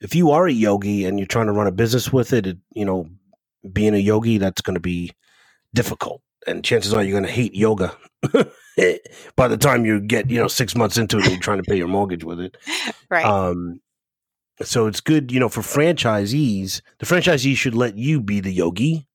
if 0.01 0.15
you 0.15 0.31
are 0.31 0.47
a 0.47 0.53
yogi 0.53 1.05
and 1.05 1.19
you're 1.19 1.27
trying 1.27 1.47
to 1.47 1.53
run 1.53 1.67
a 1.67 1.73
business 1.73 2.13
with 2.13 2.33
it, 2.33 2.47
it 2.47 2.59
you 2.75 2.85
know 2.85 3.09
being 3.71 3.95
a 3.95 3.99
yogi 3.99 4.39
that's 4.39 4.63
going 4.63 4.75
to 4.75 4.81
be 4.81 5.13
difficult, 5.75 6.23
and 6.47 6.65
chances 6.65 6.95
are 6.95 7.03
you're 7.03 7.13
going 7.13 7.25
to 7.25 7.31
hate 7.31 7.55
yoga 7.55 7.95
by 9.37 9.49
the 9.49 9.59
time 9.59 9.85
you 9.85 10.01
get 10.01 10.31
you 10.31 10.41
know 10.41 10.49
six 10.49 10.75
months 10.75 10.97
into 10.97 11.19
it 11.19 11.25
and 11.25 11.33
you're 11.33 11.43
trying 11.43 11.63
to 11.63 11.69
pay 11.69 11.77
your 11.77 11.89
mortgage 11.89 12.25
with 12.25 12.41
it. 12.41 12.57
Right. 13.11 13.25
Um, 13.25 13.81
so 14.63 14.87
it's 14.87 15.01
good, 15.01 15.31
you 15.31 15.41
know, 15.41 15.49
for 15.49 15.61
franchisees. 15.61 16.81
The 16.99 17.07
franchisees 17.07 17.57
should 17.57 17.75
let 17.75 17.97
you 17.97 18.21
be 18.21 18.41
the 18.41 18.53
yogi 18.53 19.07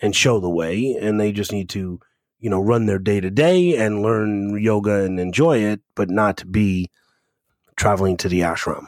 and 0.00 0.14
show 0.14 0.40
the 0.40 0.50
way, 0.50 0.96
and 1.00 1.20
they 1.20 1.32
just 1.32 1.52
need 1.52 1.68
to, 1.70 2.00
you 2.38 2.50
know, 2.50 2.60
run 2.60 2.86
their 2.86 2.98
day 2.98 3.20
to 3.20 3.30
day 3.30 3.76
and 3.76 4.02
learn 4.02 4.60
yoga 4.60 5.04
and 5.04 5.18
enjoy 5.18 5.58
it, 5.58 5.80
but 5.94 6.10
not 6.10 6.50
be 6.50 6.90
traveling 7.76 8.16
to 8.18 8.28
the 8.28 8.40
ashram. 8.40 8.86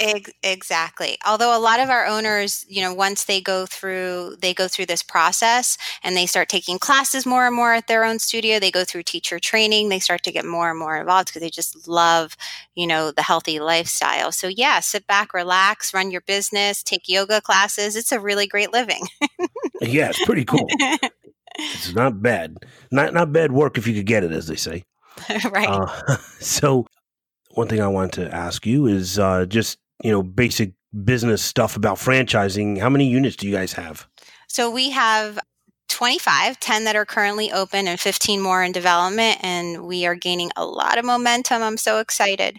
Exactly. 0.00 1.18
Although 1.26 1.56
a 1.56 1.60
lot 1.60 1.80
of 1.80 1.90
our 1.90 2.06
owners, 2.06 2.64
you 2.68 2.82
know, 2.82 2.94
once 2.94 3.24
they 3.24 3.40
go 3.40 3.66
through 3.66 4.36
they 4.40 4.54
go 4.54 4.68
through 4.68 4.86
this 4.86 5.02
process 5.02 5.76
and 6.02 6.16
they 6.16 6.26
start 6.26 6.48
taking 6.48 6.78
classes 6.78 7.26
more 7.26 7.46
and 7.46 7.54
more 7.54 7.72
at 7.72 7.86
their 7.86 8.04
own 8.04 8.18
studio, 8.18 8.58
they 8.58 8.70
go 8.70 8.84
through 8.84 9.02
teacher 9.02 9.38
training, 9.38 9.88
they 9.88 9.98
start 9.98 10.22
to 10.24 10.32
get 10.32 10.44
more 10.44 10.70
and 10.70 10.78
more 10.78 10.96
involved 10.96 11.28
because 11.28 11.42
they 11.42 11.50
just 11.50 11.88
love, 11.88 12.36
you 12.74 12.86
know, 12.86 13.10
the 13.10 13.22
healthy 13.22 13.60
lifestyle. 13.60 14.32
So 14.32 14.48
yeah, 14.48 14.80
sit 14.80 15.06
back, 15.06 15.34
relax, 15.34 15.92
run 15.92 16.10
your 16.10 16.22
business, 16.22 16.82
take 16.82 17.08
yoga 17.08 17.40
classes. 17.40 17.96
It's 17.96 18.12
a 18.12 18.20
really 18.20 18.46
great 18.46 18.72
living. 18.72 19.06
yeah, 19.80 20.10
it's 20.10 20.24
pretty 20.24 20.44
cool. 20.44 20.68
it's 21.58 21.94
not 21.94 22.22
bad. 22.22 22.56
Not 22.90 23.12
not 23.12 23.32
bad 23.32 23.52
work 23.52 23.78
if 23.78 23.86
you 23.86 23.94
could 23.94 24.06
get 24.06 24.24
it, 24.24 24.32
as 24.32 24.46
they 24.46 24.56
say. 24.56 24.84
right. 25.50 25.68
Uh, 25.68 26.16
so 26.40 26.86
one 27.52 27.68
thing 27.68 27.80
I 27.80 27.88
wanted 27.88 28.24
to 28.24 28.34
ask 28.34 28.66
you 28.66 28.86
is 28.86 29.18
uh, 29.18 29.46
just 29.46 29.78
you 30.02 30.10
know, 30.10 30.22
basic 30.22 30.72
business 31.04 31.42
stuff 31.42 31.76
about 31.76 31.96
franchising, 31.96 32.78
how 32.78 32.88
many 32.88 33.08
units 33.08 33.36
do 33.36 33.46
you 33.46 33.54
guys 33.54 33.72
have? 33.74 34.06
So 34.48 34.70
we 34.70 34.90
have 34.90 35.38
25, 35.88 36.60
10 36.60 36.84
that 36.84 36.96
are 36.96 37.04
currently 37.04 37.52
open 37.52 37.88
and 37.88 37.98
15 37.98 38.40
more 38.40 38.62
in 38.62 38.72
development. 38.72 39.38
And 39.42 39.86
we 39.86 40.06
are 40.06 40.14
gaining 40.14 40.50
a 40.56 40.64
lot 40.64 40.98
of 40.98 41.04
momentum. 41.04 41.62
I'm 41.62 41.76
so 41.76 41.98
excited. 41.98 42.58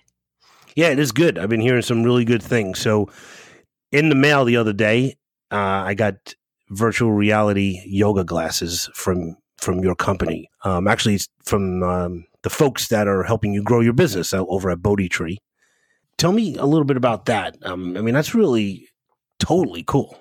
Yeah, 0.75 0.89
it 0.89 1.00
is 1.00 1.12
good. 1.12 1.38
I've 1.38 1.50
been 1.50 1.62
hearing 1.62 1.81
some 1.81 2.03
really 2.03 2.25
good 2.25 2.43
things. 2.43 2.79
So, 2.79 3.10
in 3.91 4.10
the 4.10 4.15
mail 4.15 4.46
the 4.46 4.55
other 4.55 4.72
day, 4.72 5.17
uh, 5.51 5.55
I 5.55 5.96
got 5.96 6.36
virtual 6.69 7.12
reality 7.12 7.81
yoga 7.86 8.24
glasses 8.24 8.89
from 8.93 9.38
from 9.58 9.79
your 9.79 9.96
company. 9.96 10.50
Um, 10.63 10.88
actually, 10.88 11.15
it's 11.15 11.27
from 11.43 11.84
um, 11.84 12.25
the 12.43 12.50
folks 12.50 12.88
that 12.89 13.08
are 13.08 13.24
helping 13.24 13.53
you 13.53 13.63
grow 13.63 13.81
your 13.81 13.93
business 13.93 14.34
over 14.34 14.69
at 14.69 14.81
Bodhi 14.81 15.10
Tree. 15.10 15.39
Tell 16.19 16.33
me 16.33 16.55
a 16.57 16.65
little 16.65 16.85
bit 16.85 16.97
about 16.97 17.25
that. 17.25 17.55
Um, 17.63 17.95
I 17.97 18.01
mean, 18.01 18.13
that's 18.13 18.35
really 18.35 18.88
totally 19.39 19.83
cool. 19.88 20.19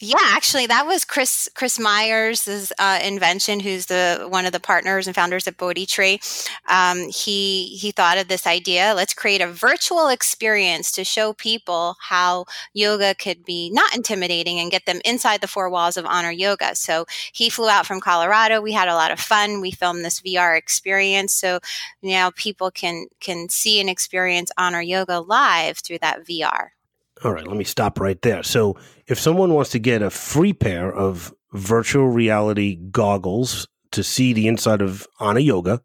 Yeah, 0.00 0.16
actually, 0.22 0.66
that 0.66 0.86
was 0.86 1.04
Chris 1.04 1.48
Chris 1.54 1.76
Myers' 1.76 2.72
uh, 2.78 3.00
invention. 3.02 3.58
Who's 3.58 3.86
the 3.86 4.26
one 4.28 4.46
of 4.46 4.52
the 4.52 4.60
partners 4.60 5.08
and 5.08 5.14
founders 5.16 5.48
of 5.48 5.56
Bodhi 5.56 5.86
Tree. 5.86 6.20
Um, 6.68 7.08
he 7.08 7.66
he 7.76 7.90
thought 7.90 8.16
of 8.16 8.28
this 8.28 8.46
idea. 8.46 8.92
Let's 8.94 9.12
create 9.12 9.40
a 9.40 9.48
virtual 9.48 10.06
experience 10.06 10.92
to 10.92 11.02
show 11.02 11.32
people 11.32 11.96
how 12.00 12.44
yoga 12.74 13.12
could 13.16 13.44
be 13.44 13.70
not 13.72 13.96
intimidating 13.96 14.60
and 14.60 14.70
get 14.70 14.86
them 14.86 15.00
inside 15.04 15.40
the 15.40 15.48
four 15.48 15.68
walls 15.68 15.96
of 15.96 16.06
Honor 16.06 16.30
Yoga. 16.30 16.76
So 16.76 17.04
he 17.32 17.50
flew 17.50 17.68
out 17.68 17.84
from 17.84 18.00
Colorado. 18.00 18.60
We 18.60 18.72
had 18.72 18.86
a 18.86 18.94
lot 18.94 19.10
of 19.10 19.18
fun. 19.18 19.60
We 19.60 19.72
filmed 19.72 20.04
this 20.04 20.20
VR 20.20 20.56
experience, 20.56 21.34
so 21.34 21.58
now 22.04 22.30
people 22.30 22.70
can 22.70 23.06
can 23.18 23.48
see 23.48 23.80
and 23.80 23.90
experience 23.90 24.52
Honor 24.56 24.80
Yoga 24.80 25.18
live 25.18 25.78
through 25.78 25.98
that 26.02 26.24
VR. 26.24 26.68
All 27.24 27.32
right, 27.32 27.46
let 27.46 27.56
me 27.56 27.64
stop 27.64 28.00
right 28.00 28.20
there. 28.22 28.42
So, 28.42 28.76
if 29.06 29.18
someone 29.18 29.54
wants 29.54 29.70
to 29.70 29.78
get 29.78 30.02
a 30.02 30.10
free 30.10 30.52
pair 30.52 30.92
of 30.92 31.34
virtual 31.52 32.08
reality 32.08 32.76
goggles 32.76 33.66
to 33.92 34.02
see 34.02 34.32
the 34.32 34.48
inside 34.48 34.82
of 34.82 35.06
Honor 35.18 35.40
Yoga, 35.40 35.82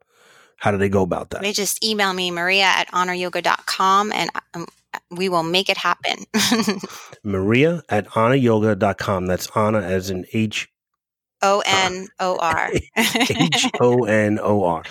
how 0.57 0.71
do 0.71 0.77
they 0.77 0.89
go 0.89 1.01
about 1.01 1.31
that? 1.31 1.41
They 1.41 1.53
just 1.53 1.83
email 1.83 2.13
me, 2.13 2.31
maria 2.31 2.65
at 2.65 2.87
honoryoga.com, 2.89 4.11
and 4.13 4.29
um, 4.53 4.67
we 5.11 5.29
will 5.29 5.43
make 5.43 5.69
it 5.69 5.77
happen. 5.77 6.25
maria 7.23 7.83
at 7.89 8.07
honoryoga.com. 8.09 9.25
That's 9.25 9.47
Honor 9.55 9.81
as 9.81 10.09
in 10.09 10.25
H 10.33 10.69
O 11.41 11.61
N 11.65 12.07
O 12.19 12.37
R. 12.37 12.71
H 12.95 13.69
O 13.81 14.05
N 14.05 14.39
O 14.41 14.63
R. 14.63 14.83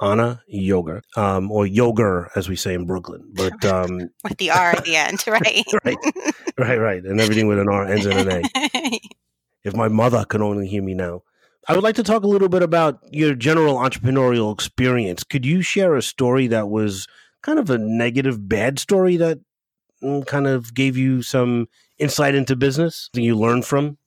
Anna 0.00 0.42
Yoga, 0.46 1.02
um, 1.16 1.50
or 1.50 1.66
Yoga, 1.66 2.30
as 2.34 2.48
we 2.48 2.56
say 2.56 2.74
in 2.74 2.86
Brooklyn, 2.86 3.22
but 3.34 3.64
um, 3.66 4.10
with 4.24 4.38
the 4.38 4.50
R 4.50 4.72
at 4.72 4.84
the 4.84 4.96
end, 4.96 5.22
right? 5.26 5.64
right, 5.84 5.96
right, 6.58 6.80
right, 6.80 7.04
and 7.04 7.20
everything 7.20 7.48
with 7.48 7.58
an 7.58 7.68
R 7.68 7.86
ends 7.86 8.06
in 8.06 8.16
an 8.16 8.30
A. 8.30 9.00
if 9.64 9.74
my 9.74 9.88
mother 9.88 10.24
could 10.24 10.40
only 10.40 10.66
hear 10.66 10.82
me 10.82 10.94
now. 10.94 11.22
I 11.68 11.74
would 11.74 11.84
like 11.84 11.96
to 11.96 12.02
talk 12.02 12.22
a 12.22 12.28
little 12.28 12.48
bit 12.48 12.62
about 12.62 13.00
your 13.12 13.34
general 13.34 13.76
entrepreneurial 13.76 14.52
experience. 14.52 15.22
Could 15.22 15.44
you 15.44 15.60
share 15.60 15.94
a 15.94 16.02
story 16.02 16.46
that 16.46 16.70
was 16.70 17.06
kind 17.42 17.58
of 17.58 17.68
a 17.68 17.76
negative, 17.76 18.48
bad 18.48 18.78
story 18.78 19.18
that 19.18 19.38
mm, 20.02 20.26
kind 20.26 20.46
of 20.46 20.74
gave 20.74 20.96
you 20.96 21.20
some 21.22 21.68
insight 21.98 22.34
into 22.34 22.56
business 22.56 23.10
that 23.12 23.20
you 23.20 23.36
learned 23.36 23.66
from? 23.66 23.98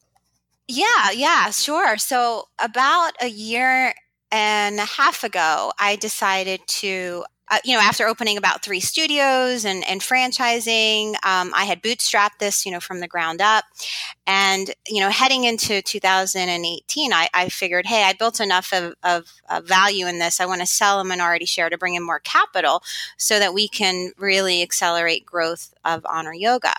Yeah, 0.68 1.12
yeah, 1.14 1.52
sure. 1.52 1.98
So, 1.98 2.46
about 2.58 3.14
a 3.22 3.28
year 3.28 3.94
and 4.34 4.80
a 4.80 4.86
half 4.86 5.24
ago, 5.24 5.72
I 5.80 5.96
decided 5.96 6.62
to 6.82 7.24
uh, 7.54 7.58
you 7.64 7.76
know, 7.76 7.82
after 7.82 8.08
opening 8.08 8.36
about 8.36 8.64
three 8.64 8.80
studios 8.80 9.64
and, 9.64 9.84
and 9.88 10.02
franchising, 10.02 11.10
um, 11.24 11.54
I 11.54 11.66
had 11.66 11.84
bootstrapped 11.84 12.40
this, 12.40 12.66
you 12.66 12.72
know, 12.72 12.80
from 12.80 13.00
the 13.00 13.08
ground 13.08 13.42
up. 13.42 13.66
And, 14.26 14.74
you 14.88 15.00
know, 15.00 15.12
heading 15.12 15.44
into 15.44 15.84
2018, 15.84 17.14
I, 17.14 17.30
I 17.32 17.50
figured, 17.50 17.86
hey, 17.86 18.06
I 18.06 18.14
built 18.14 18.40
enough 18.40 18.74
of, 18.74 18.96
of, 19.04 19.32
of 19.52 19.68
value 19.68 20.08
in 20.08 20.18
this. 20.18 20.40
I 20.40 20.48
want 20.48 20.62
to 20.62 20.68
sell 20.68 21.00
a 21.00 21.04
minority 21.04 21.46
share 21.46 21.70
to 21.70 21.78
bring 21.78 21.94
in 21.94 22.04
more 22.04 22.20
capital 22.20 22.82
so 23.18 23.38
that 23.38 23.54
we 23.54 23.68
can 23.68 24.14
really 24.18 24.64
accelerate 24.64 25.24
growth 25.24 25.76
of 25.86 26.04
Honor 26.10 26.34
Yoga. 26.34 26.74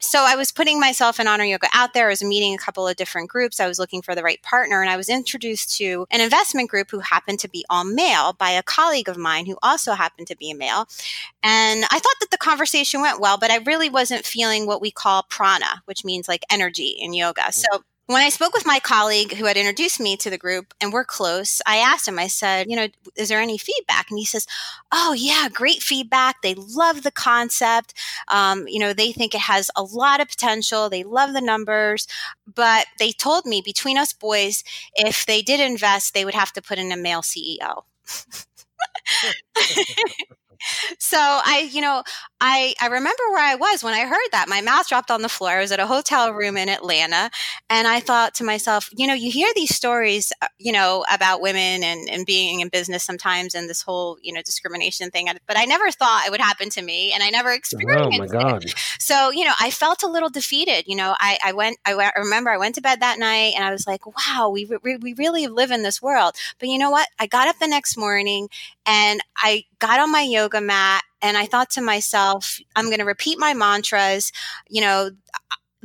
So 0.00 0.24
I 0.26 0.36
was 0.36 0.52
putting 0.52 0.80
myself 0.80 1.20
in 1.20 1.28
Honor 1.28 1.44
Yoga 1.44 1.68
out 1.72 1.94
there. 1.94 2.06
I 2.06 2.10
was 2.10 2.22
meeting 2.22 2.54
a 2.54 2.58
couple 2.58 2.86
of 2.86 2.96
different 2.96 3.30
groups. 3.30 3.60
I 3.60 3.68
was 3.68 3.78
looking 3.78 4.02
for 4.02 4.14
the 4.14 4.22
right 4.22 4.42
partner, 4.42 4.80
and 4.80 4.90
I 4.90 4.96
was 4.96 5.08
introduced 5.08 5.76
to 5.78 6.06
an 6.10 6.20
investment 6.20 6.70
group 6.70 6.90
who 6.90 6.98
happened 6.98 7.38
to 7.40 7.48
be 7.48 7.64
all 7.70 7.84
male 7.84 8.32
by 8.32 8.50
a 8.50 8.62
colleague 8.62 9.08
of 9.08 9.16
mine 9.16 9.46
who 9.46 9.56
also 9.62 9.92
happened 10.02 10.26
to 10.28 10.36
be 10.36 10.50
a 10.50 10.54
male. 10.54 10.88
And 11.42 11.84
I 11.84 11.98
thought 11.98 12.20
that 12.20 12.30
the 12.30 12.38
conversation 12.38 13.00
went 13.00 13.20
well, 13.20 13.38
but 13.38 13.50
I 13.50 13.58
really 13.58 13.88
wasn't 13.88 14.24
feeling 14.24 14.66
what 14.66 14.80
we 14.80 14.90
call 14.90 15.24
prana, 15.24 15.82
which 15.84 16.04
means 16.04 16.28
like 16.28 16.44
energy 16.50 16.96
in 16.98 17.14
yoga. 17.14 17.52
So 17.52 17.84
when 18.06 18.22
I 18.22 18.30
spoke 18.30 18.52
with 18.52 18.66
my 18.66 18.80
colleague 18.80 19.34
who 19.34 19.44
had 19.44 19.56
introduced 19.56 20.00
me 20.00 20.16
to 20.18 20.28
the 20.28 20.36
group 20.36 20.74
and 20.80 20.92
we're 20.92 21.04
close, 21.04 21.62
I 21.66 21.76
asked 21.76 22.08
him, 22.08 22.18
I 22.18 22.26
said, 22.26 22.66
you 22.68 22.76
know, 22.76 22.88
is 23.16 23.28
there 23.28 23.40
any 23.40 23.56
feedback? 23.56 24.10
And 24.10 24.18
he 24.18 24.24
says, 24.24 24.46
oh, 24.90 25.14
yeah, 25.16 25.48
great 25.52 25.82
feedback. 25.82 26.42
They 26.42 26.54
love 26.54 27.02
the 27.02 27.12
concept. 27.12 27.94
Um, 28.28 28.66
you 28.66 28.80
know, 28.80 28.92
they 28.92 29.12
think 29.12 29.34
it 29.34 29.42
has 29.42 29.70
a 29.76 29.82
lot 29.82 30.20
of 30.20 30.28
potential. 30.28 30.90
They 30.90 31.04
love 31.04 31.32
the 31.32 31.40
numbers. 31.40 32.08
But 32.52 32.86
they 32.98 33.12
told 33.12 33.46
me 33.46 33.62
between 33.64 33.96
us 33.96 34.12
boys, 34.12 34.64
if 34.94 35.24
they 35.24 35.40
did 35.40 35.60
invest, 35.60 36.12
they 36.12 36.24
would 36.24 36.34
have 36.34 36.52
to 36.52 36.62
put 36.62 36.78
in 36.78 36.92
a 36.92 36.96
male 36.96 37.22
CEO. 37.22 37.84
so 40.98 41.18
I, 41.18 41.68
you 41.72 41.80
know, 41.80 42.02
I 42.40 42.74
I 42.80 42.86
remember 42.86 43.22
where 43.30 43.44
I 43.44 43.54
was 43.54 43.82
when 43.82 43.94
I 43.94 44.00
heard 44.00 44.28
that. 44.32 44.48
My 44.48 44.60
mouth 44.60 44.88
dropped 44.88 45.10
on 45.10 45.22
the 45.22 45.28
floor. 45.28 45.50
I 45.50 45.60
was 45.60 45.72
at 45.72 45.80
a 45.80 45.86
hotel 45.86 46.32
room 46.32 46.56
in 46.56 46.68
Atlanta, 46.68 47.30
and 47.70 47.86
I 47.86 48.00
thought 48.00 48.34
to 48.36 48.44
myself, 48.44 48.88
you 48.92 49.06
know, 49.06 49.14
you 49.14 49.30
hear 49.30 49.48
these 49.54 49.74
stories, 49.74 50.32
uh, 50.42 50.48
you 50.58 50.72
know, 50.72 51.04
about 51.12 51.40
women 51.40 51.82
and 51.82 52.08
and 52.08 52.26
being 52.26 52.60
in 52.60 52.68
business 52.68 53.04
sometimes, 53.04 53.54
and 53.54 53.68
this 53.68 53.82
whole 53.82 54.18
you 54.22 54.32
know 54.32 54.42
discrimination 54.42 55.10
thing. 55.10 55.28
But 55.46 55.58
I 55.58 55.64
never 55.64 55.90
thought 55.90 56.24
it 56.26 56.30
would 56.30 56.40
happen 56.40 56.68
to 56.70 56.82
me, 56.82 57.12
and 57.12 57.22
I 57.22 57.30
never 57.30 57.52
experienced. 57.52 58.18
Oh 58.18 58.18
my 58.18 58.26
god! 58.26 58.64
It. 58.64 58.74
So 58.98 59.30
you 59.30 59.44
know, 59.44 59.54
I 59.60 59.70
felt 59.70 60.02
a 60.02 60.08
little 60.08 60.30
defeated. 60.30 60.84
You 60.86 60.96
know, 60.96 61.14
I 61.18 61.38
I 61.44 61.52
went 61.52 61.78
I, 61.84 61.94
went, 61.94 62.12
I 62.16 62.20
remember 62.20 62.50
I 62.50 62.58
went 62.58 62.74
to 62.76 62.80
bed 62.80 63.00
that 63.00 63.18
night, 63.18 63.54
and 63.54 63.64
I 63.64 63.70
was 63.70 63.86
like, 63.86 64.02
wow, 64.06 64.50
we 64.50 64.68
we, 64.82 64.96
we 64.96 65.14
really 65.14 65.46
live 65.46 65.70
in 65.70 65.82
this 65.82 66.02
world. 66.02 66.34
But 66.58 66.68
you 66.68 66.78
know 66.78 66.90
what? 66.90 67.08
I 67.18 67.26
got 67.26 67.48
up 67.48 67.58
the 67.58 67.68
next 67.68 67.96
morning 67.96 68.48
and 68.86 69.20
I 69.36 69.64
got 69.78 70.00
on 70.00 70.10
my 70.10 70.22
yoga 70.22 70.60
mat 70.60 71.02
and 71.20 71.36
I 71.36 71.46
thought 71.46 71.70
to 71.70 71.80
myself, 71.80 72.58
I'm 72.74 72.86
going 72.86 72.98
to 72.98 73.04
repeat 73.04 73.38
my 73.38 73.54
mantras. 73.54 74.32
You 74.68 74.80
know, 74.80 75.10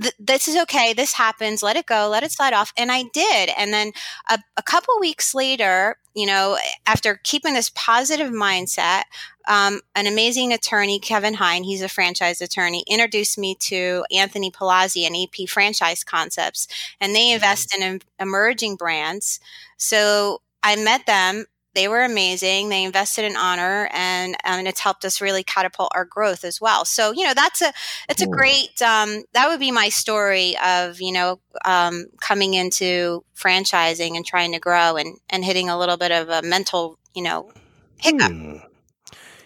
th- 0.01 0.15
this 0.19 0.47
is 0.47 0.55
okay. 0.63 0.93
This 0.93 1.13
happens. 1.13 1.61
Let 1.61 1.75
it 1.75 1.85
go. 1.85 2.09
Let 2.09 2.23
it 2.23 2.31
slide 2.31 2.53
off. 2.53 2.73
And 2.77 2.91
I 2.91 3.03
did. 3.13 3.49
And 3.57 3.71
then 3.71 3.91
a, 4.29 4.39
a 4.57 4.63
couple 4.63 4.95
weeks 4.99 5.35
later, 5.35 5.97
you 6.15 6.25
know, 6.25 6.57
after 6.85 7.19
keeping 7.23 7.53
this 7.53 7.71
positive 7.75 8.31
mindset, 8.31 9.03
um, 9.47 9.81
an 9.95 10.07
amazing 10.07 10.51
attorney, 10.51 10.99
Kevin 10.99 11.35
Hine, 11.35 11.63
he's 11.63 11.81
a 11.81 11.89
franchise 11.89 12.41
attorney, 12.41 12.83
introduced 12.87 13.37
me 13.37 13.55
to 13.61 14.03
Anthony 14.11 14.51
Palazzi 14.51 15.05
and 15.05 15.15
EP 15.15 15.47
Franchise 15.47 16.03
Concepts, 16.03 16.67
and 16.99 17.15
they 17.15 17.27
mm-hmm. 17.27 17.35
invest 17.35 17.77
in 17.77 18.01
emerging 18.19 18.75
brands. 18.75 19.39
So 19.77 20.41
I 20.63 20.75
met 20.75 21.05
them 21.05 21.45
they 21.77 21.87
were 21.87 22.03
amazing. 22.03 22.69
They 22.69 22.83
invested 22.83 23.23
in 23.23 23.37
honor, 23.37 23.87
and 23.93 24.33
um, 24.43 24.57
and 24.57 24.67
it's 24.67 24.79
helped 24.79 25.05
us 25.05 25.21
really 25.21 25.43
catapult 25.43 25.91
our 25.93 26.05
growth 26.05 26.43
as 26.43 26.59
well. 26.59 26.85
So 26.85 27.11
you 27.11 27.23
know 27.23 27.35
that's 27.35 27.61
a 27.61 27.71
it's 28.09 28.23
a 28.23 28.25
great 28.25 28.81
um, 28.81 29.23
that 29.33 29.47
would 29.47 29.59
be 29.59 29.71
my 29.71 29.89
story 29.89 30.57
of 30.57 30.99
you 30.99 31.11
know 31.11 31.39
um, 31.65 32.05
coming 32.19 32.55
into 32.55 33.23
franchising 33.35 34.15
and 34.15 34.25
trying 34.25 34.53
to 34.53 34.59
grow 34.59 34.95
and 34.95 35.19
and 35.29 35.45
hitting 35.45 35.69
a 35.69 35.77
little 35.77 35.97
bit 35.97 36.11
of 36.11 36.29
a 36.29 36.41
mental 36.41 36.97
you 37.13 37.21
know 37.21 37.51
hiccup. 37.97 38.31
Hmm. 38.31 38.57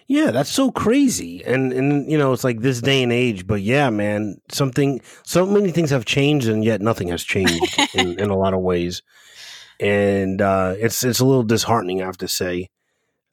Yeah, 0.08 0.32
that's 0.32 0.50
so 0.50 0.72
crazy. 0.72 1.44
And 1.44 1.74
and 1.74 2.10
you 2.10 2.18
know, 2.18 2.32
it's 2.32 2.46
like 2.46 2.62
this 2.62 2.80
day 2.80 3.04
and 3.04 3.12
age, 3.12 3.46
but 3.46 3.62
yeah, 3.62 3.90
man, 3.90 4.40
something 4.50 5.02
so 5.24 5.46
many 5.46 5.72
things 5.72 5.90
have 5.90 6.06
changed 6.06 6.48
and 6.48 6.64
yet 6.64 6.80
nothing 6.80 7.10
has 7.10 7.24
changed 7.24 7.78
in, 7.94 8.18
in 8.18 8.30
a 8.30 8.38
lot 8.38 8.54
of 8.54 8.62
ways 8.62 9.02
and 9.82 10.42
uh, 10.42 10.76
it's 10.78 11.04
it's 11.04 11.20
a 11.20 11.26
little 11.26 11.44
disheartening, 11.44 12.02
I 12.02 12.06
have 12.06 12.18
to 12.20 12.28
say. 12.28 12.70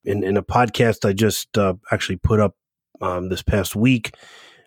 In 0.05 0.25
in 0.25 0.37
a 0.37 0.43
podcast 0.43 1.07
I 1.07 1.12
just 1.12 1.57
uh, 1.59 1.75
actually 1.93 2.17
put 2.17 2.40
up 2.40 2.57
um, 3.00 3.28
this 3.28 3.43
past 3.43 3.76
week, 3.76 4.14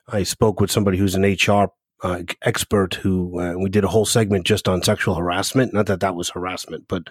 I 0.08 0.24
spoke 0.24 0.62
with 0.62 0.72
somebody 0.72 0.98
who's 0.98 1.16
an 1.16 1.24
HR 1.24 1.72
uh, 2.04 2.24
expert 2.44 2.96
who 2.96 3.40
uh, 3.40 3.56
we 3.58 3.70
did 3.70 3.84
a 3.84 3.90
whole 3.90 4.06
segment 4.06 4.46
just 4.46 4.68
on 4.68 4.84
sexual 4.84 5.16
harassment. 5.16 5.74
Not 5.74 5.88
that 5.88 6.02
that 6.02 6.16
was 6.16 6.30
harassment, 6.30 6.86
but 6.88 7.10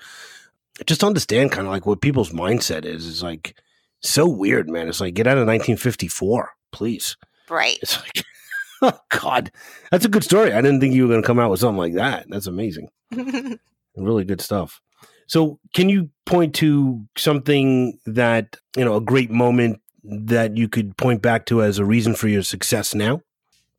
just 0.86 1.02
understand 1.02 1.50
kind 1.50 1.66
of 1.66 1.72
like 1.72 1.86
what 1.86 2.00
people's 2.00 2.30
mindset 2.30 2.84
is. 2.84 3.06
Is 3.06 3.22
like 3.22 3.56
so 4.00 4.28
weird, 4.28 4.70
man. 4.70 4.88
It's 4.88 5.00
like 5.00 5.14
get 5.14 5.26
out 5.26 5.38
of 5.38 5.46
1954, 5.48 6.50
please. 6.70 7.16
Right. 7.50 7.78
It's 7.82 8.00
like. 8.00 8.24
Oh 8.82 8.98
God, 9.10 9.52
that's 9.90 10.06
a 10.06 10.08
good 10.08 10.24
story. 10.24 10.54
I 10.54 10.62
didn't 10.62 10.80
think 10.80 10.94
you 10.94 11.02
were 11.02 11.10
going 11.10 11.20
to 11.20 11.26
come 11.26 11.38
out 11.38 11.50
with 11.50 11.60
something 11.60 11.76
like 11.76 11.92
that. 11.96 12.24
That's 12.30 12.46
amazing. 12.46 12.88
really 13.96 14.24
good 14.24 14.40
stuff. 14.40 14.80
So, 15.26 15.58
can 15.74 15.88
you 15.88 16.10
point 16.26 16.54
to 16.56 17.04
something 17.16 17.98
that, 18.06 18.56
you 18.76 18.84
know, 18.84 18.96
a 18.96 19.00
great 19.00 19.30
moment 19.30 19.80
that 20.02 20.56
you 20.56 20.68
could 20.68 20.96
point 20.96 21.22
back 21.22 21.46
to 21.46 21.62
as 21.62 21.78
a 21.78 21.84
reason 21.84 22.14
for 22.14 22.28
your 22.28 22.42
success 22.42 22.94
now? 22.94 23.22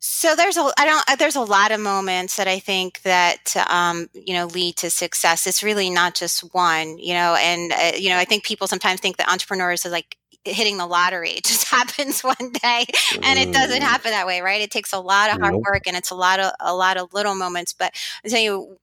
So 0.03 0.35
there's 0.35 0.57
a 0.57 0.71
I 0.79 0.85
don't 0.85 1.19
there's 1.19 1.35
a 1.35 1.41
lot 1.41 1.71
of 1.71 1.79
moments 1.79 2.37
that 2.37 2.47
I 2.47 2.57
think 2.57 3.03
that 3.03 3.55
um, 3.69 4.07
you 4.13 4.33
know 4.33 4.47
lead 4.47 4.77
to 4.77 4.89
success. 4.89 5.45
It's 5.45 5.61
really 5.61 5.91
not 5.91 6.15
just 6.15 6.41
one, 6.55 6.97
you 6.97 7.13
know, 7.13 7.35
and 7.35 7.71
uh, 7.71 7.91
you 7.95 8.09
know 8.09 8.17
I 8.17 8.25
think 8.25 8.43
people 8.43 8.65
sometimes 8.65 8.99
think 8.99 9.17
that 9.17 9.29
entrepreneurs 9.29 9.85
are 9.85 9.91
like 9.91 10.17
hitting 10.45 10.77
the 10.77 10.87
lottery. 10.87 11.31
It 11.31 11.45
just 11.45 11.67
happens 11.69 12.21
one 12.21 12.51
day, 12.51 12.85
and 13.23 13.39
it 13.39 13.51
doesn't 13.51 13.81
happen 13.81 14.11
that 14.11 14.27
way, 14.27 14.41
right? 14.41 14.61
It 14.61 14.71
takes 14.71 14.93
a 14.93 14.99
lot 14.99 15.33
of 15.33 15.41
hard 15.41 15.55
work, 15.55 15.83
and 15.87 15.95
it's 15.95 16.11
a 16.11 16.15
lot 16.15 16.39
of 16.39 16.51
a 16.59 16.75
lot 16.75 16.97
of 16.97 17.13
little 17.13 17.35
moments. 17.35 17.73
But 17.73 17.93
I 18.25 18.29
tell 18.29 18.39
you, 18.39 18.77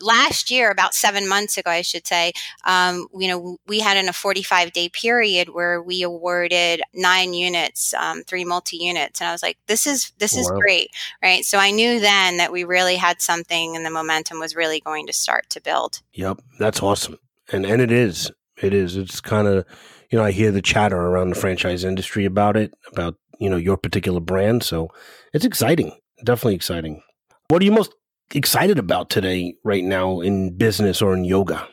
last 0.00 0.50
year, 0.50 0.70
about 0.70 0.94
seven 0.94 1.28
months 1.28 1.56
ago, 1.56 1.70
I 1.70 1.82
should 1.82 2.06
say, 2.06 2.32
um, 2.64 3.06
you 3.14 3.28
know, 3.28 3.56
we 3.66 3.80
had 3.80 3.96
in 3.96 4.08
a 4.08 4.12
45 4.12 4.72
day 4.72 4.88
period 4.88 5.48
where 5.48 5.82
we 5.82 6.02
awarded 6.02 6.82
nine 6.94 7.34
units, 7.34 7.94
um, 7.94 8.22
three 8.24 8.44
multi 8.44 8.76
units, 8.76 9.20
and 9.20 9.28
I 9.28 9.32
was 9.32 9.42
like, 9.42 9.58
this 9.66 9.86
is 9.86 10.12
this 10.18 10.36
is 10.36 10.50
wow. 10.50 10.58
great, 10.58 10.90
right? 11.22 11.44
So 11.44 11.58
I 11.58 11.70
knew 11.70 12.00
then 12.00 12.36
that 12.38 12.52
we 12.52 12.64
really 12.64 12.96
had 12.96 13.20
something, 13.20 13.76
and 13.76 13.86
the 13.86 13.90
momentum 13.90 14.38
was 14.38 14.56
really 14.56 14.80
going 14.80 15.06
to 15.06 15.12
start 15.12 15.48
to 15.50 15.60
build. 15.60 16.00
Yep, 16.12 16.42
that's 16.58 16.82
awesome, 16.82 17.18
and 17.50 17.64
and 17.64 17.80
it 17.80 17.90
is, 17.90 18.30
it 18.60 18.74
is. 18.74 18.96
It's 18.96 19.20
kind 19.20 19.48
of 19.48 19.64
you 20.12 20.18
know, 20.18 20.24
I 20.24 20.30
hear 20.30 20.52
the 20.52 20.60
chatter 20.60 21.00
around 21.00 21.30
the 21.30 21.40
franchise 21.40 21.84
industry 21.84 22.26
about 22.26 22.54
it, 22.54 22.74
about, 22.92 23.16
you 23.40 23.48
know, 23.48 23.56
your 23.56 23.78
particular 23.78 24.20
brand. 24.20 24.62
So 24.62 24.90
it's 25.32 25.46
exciting, 25.46 25.98
definitely 26.22 26.54
exciting. 26.54 27.02
What 27.48 27.62
are 27.62 27.64
you 27.64 27.72
most 27.72 27.94
excited 28.34 28.78
about 28.78 29.08
today, 29.08 29.54
right 29.64 29.82
now, 29.82 30.20
in 30.20 30.54
business 30.56 31.00
or 31.00 31.14
in 31.14 31.24
yoga? 31.24 31.66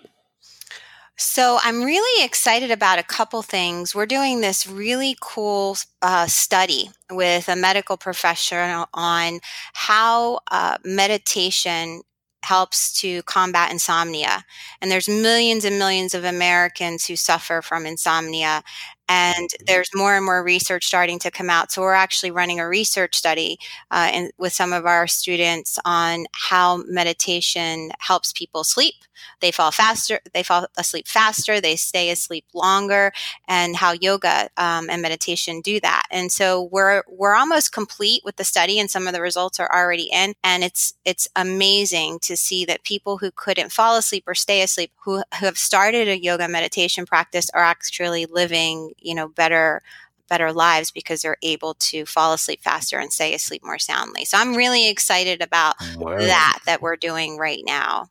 So 1.17 1.59
I'm 1.61 1.83
really 1.83 2.25
excited 2.25 2.71
about 2.71 2.97
a 2.97 3.03
couple 3.03 3.41
things. 3.41 3.93
We're 3.93 4.05
doing 4.05 4.39
this 4.39 4.65
really 4.65 5.17
cool 5.19 5.75
uh, 6.01 6.27
study 6.27 6.91
with 7.11 7.49
a 7.49 7.57
medical 7.57 7.97
professional 7.97 8.87
on 8.93 9.41
how 9.73 10.39
uh, 10.49 10.77
meditation 10.85 12.03
helps 12.43 12.99
to 13.01 13.21
combat 13.23 13.71
insomnia. 13.71 14.45
And 14.81 14.91
there's 14.91 15.09
millions 15.09 15.65
and 15.65 15.77
millions 15.77 16.13
of 16.13 16.23
Americans 16.23 17.05
who 17.05 17.15
suffer 17.15 17.61
from 17.61 17.85
insomnia. 17.85 18.63
And 19.09 19.49
there's 19.65 19.89
more 19.93 20.15
and 20.15 20.23
more 20.23 20.43
research 20.43 20.85
starting 20.85 21.19
to 21.19 21.31
come 21.31 21.49
out. 21.49 21.71
So 21.71 21.81
we're 21.81 21.93
actually 21.93 22.31
running 22.31 22.59
a 22.59 22.67
research 22.69 23.15
study 23.15 23.57
uh, 23.89 24.11
in, 24.13 24.31
with 24.37 24.53
some 24.53 24.71
of 24.71 24.85
our 24.85 25.07
students 25.07 25.79
on 25.83 26.27
how 26.31 26.83
meditation 26.87 27.91
helps 27.99 28.31
people 28.31 28.63
sleep. 28.63 28.93
They 29.41 29.51
fall 29.51 29.71
faster, 29.71 30.19
they 30.33 30.43
fall 30.43 30.67
asleep 30.77 31.07
faster, 31.07 31.59
they 31.59 31.75
stay 31.75 32.09
asleep 32.09 32.45
longer, 32.53 33.11
and 33.47 33.75
how 33.75 33.91
yoga 33.91 34.49
um, 34.55 34.89
and 34.89 35.01
meditation 35.01 35.59
do 35.59 35.79
that. 35.81 36.03
And 36.11 36.31
so 36.31 36.69
we're 36.71 37.03
we're 37.07 37.35
almost 37.35 37.73
complete 37.73 38.21
with 38.23 38.37
the 38.37 38.43
study, 38.43 38.79
and 38.79 38.89
some 38.89 39.07
of 39.07 39.13
the 39.13 39.21
results 39.21 39.59
are 39.59 39.69
already 39.73 40.09
in. 40.11 40.35
And 40.43 40.63
it's 40.63 40.93
it's 41.03 41.27
amazing 41.35 42.19
to 42.21 42.37
see 42.37 42.63
that 42.65 42.83
people 42.83 43.17
who 43.17 43.31
couldn't 43.31 43.71
fall 43.71 43.97
asleep 43.97 44.23
or 44.27 44.35
stay 44.35 44.61
asleep, 44.61 44.91
who, 45.03 45.17
who 45.39 45.45
have 45.45 45.57
started 45.57 46.07
a 46.07 46.21
yoga 46.21 46.47
meditation 46.47 47.05
practice, 47.05 47.49
are 47.53 47.63
actually 47.63 48.25
living 48.25 48.93
you 49.01 49.15
know 49.15 49.27
better 49.27 49.81
better 50.29 50.53
lives 50.53 50.91
because 50.91 51.21
they're 51.21 51.37
able 51.41 51.73
to 51.73 52.05
fall 52.05 52.33
asleep 52.33 52.61
faster 52.61 52.99
and 52.99 53.11
stay 53.11 53.33
asleep 53.33 53.63
more 53.65 53.79
soundly. 53.79 54.23
So 54.25 54.37
I'm 54.37 54.55
really 54.55 54.87
excited 54.87 55.41
about 55.41 55.75
wow. 55.97 56.17
that 56.19 56.59
that 56.65 56.81
we're 56.81 56.95
doing 56.95 57.37
right 57.37 57.63
now. 57.65 58.09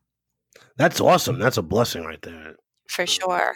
That's 0.76 1.00
awesome. 1.00 1.38
That's 1.38 1.57
a 1.57 1.62
blessing 1.62 2.04
right 2.04 2.21
there. 2.23 2.57
For 2.88 3.07
sure. 3.07 3.54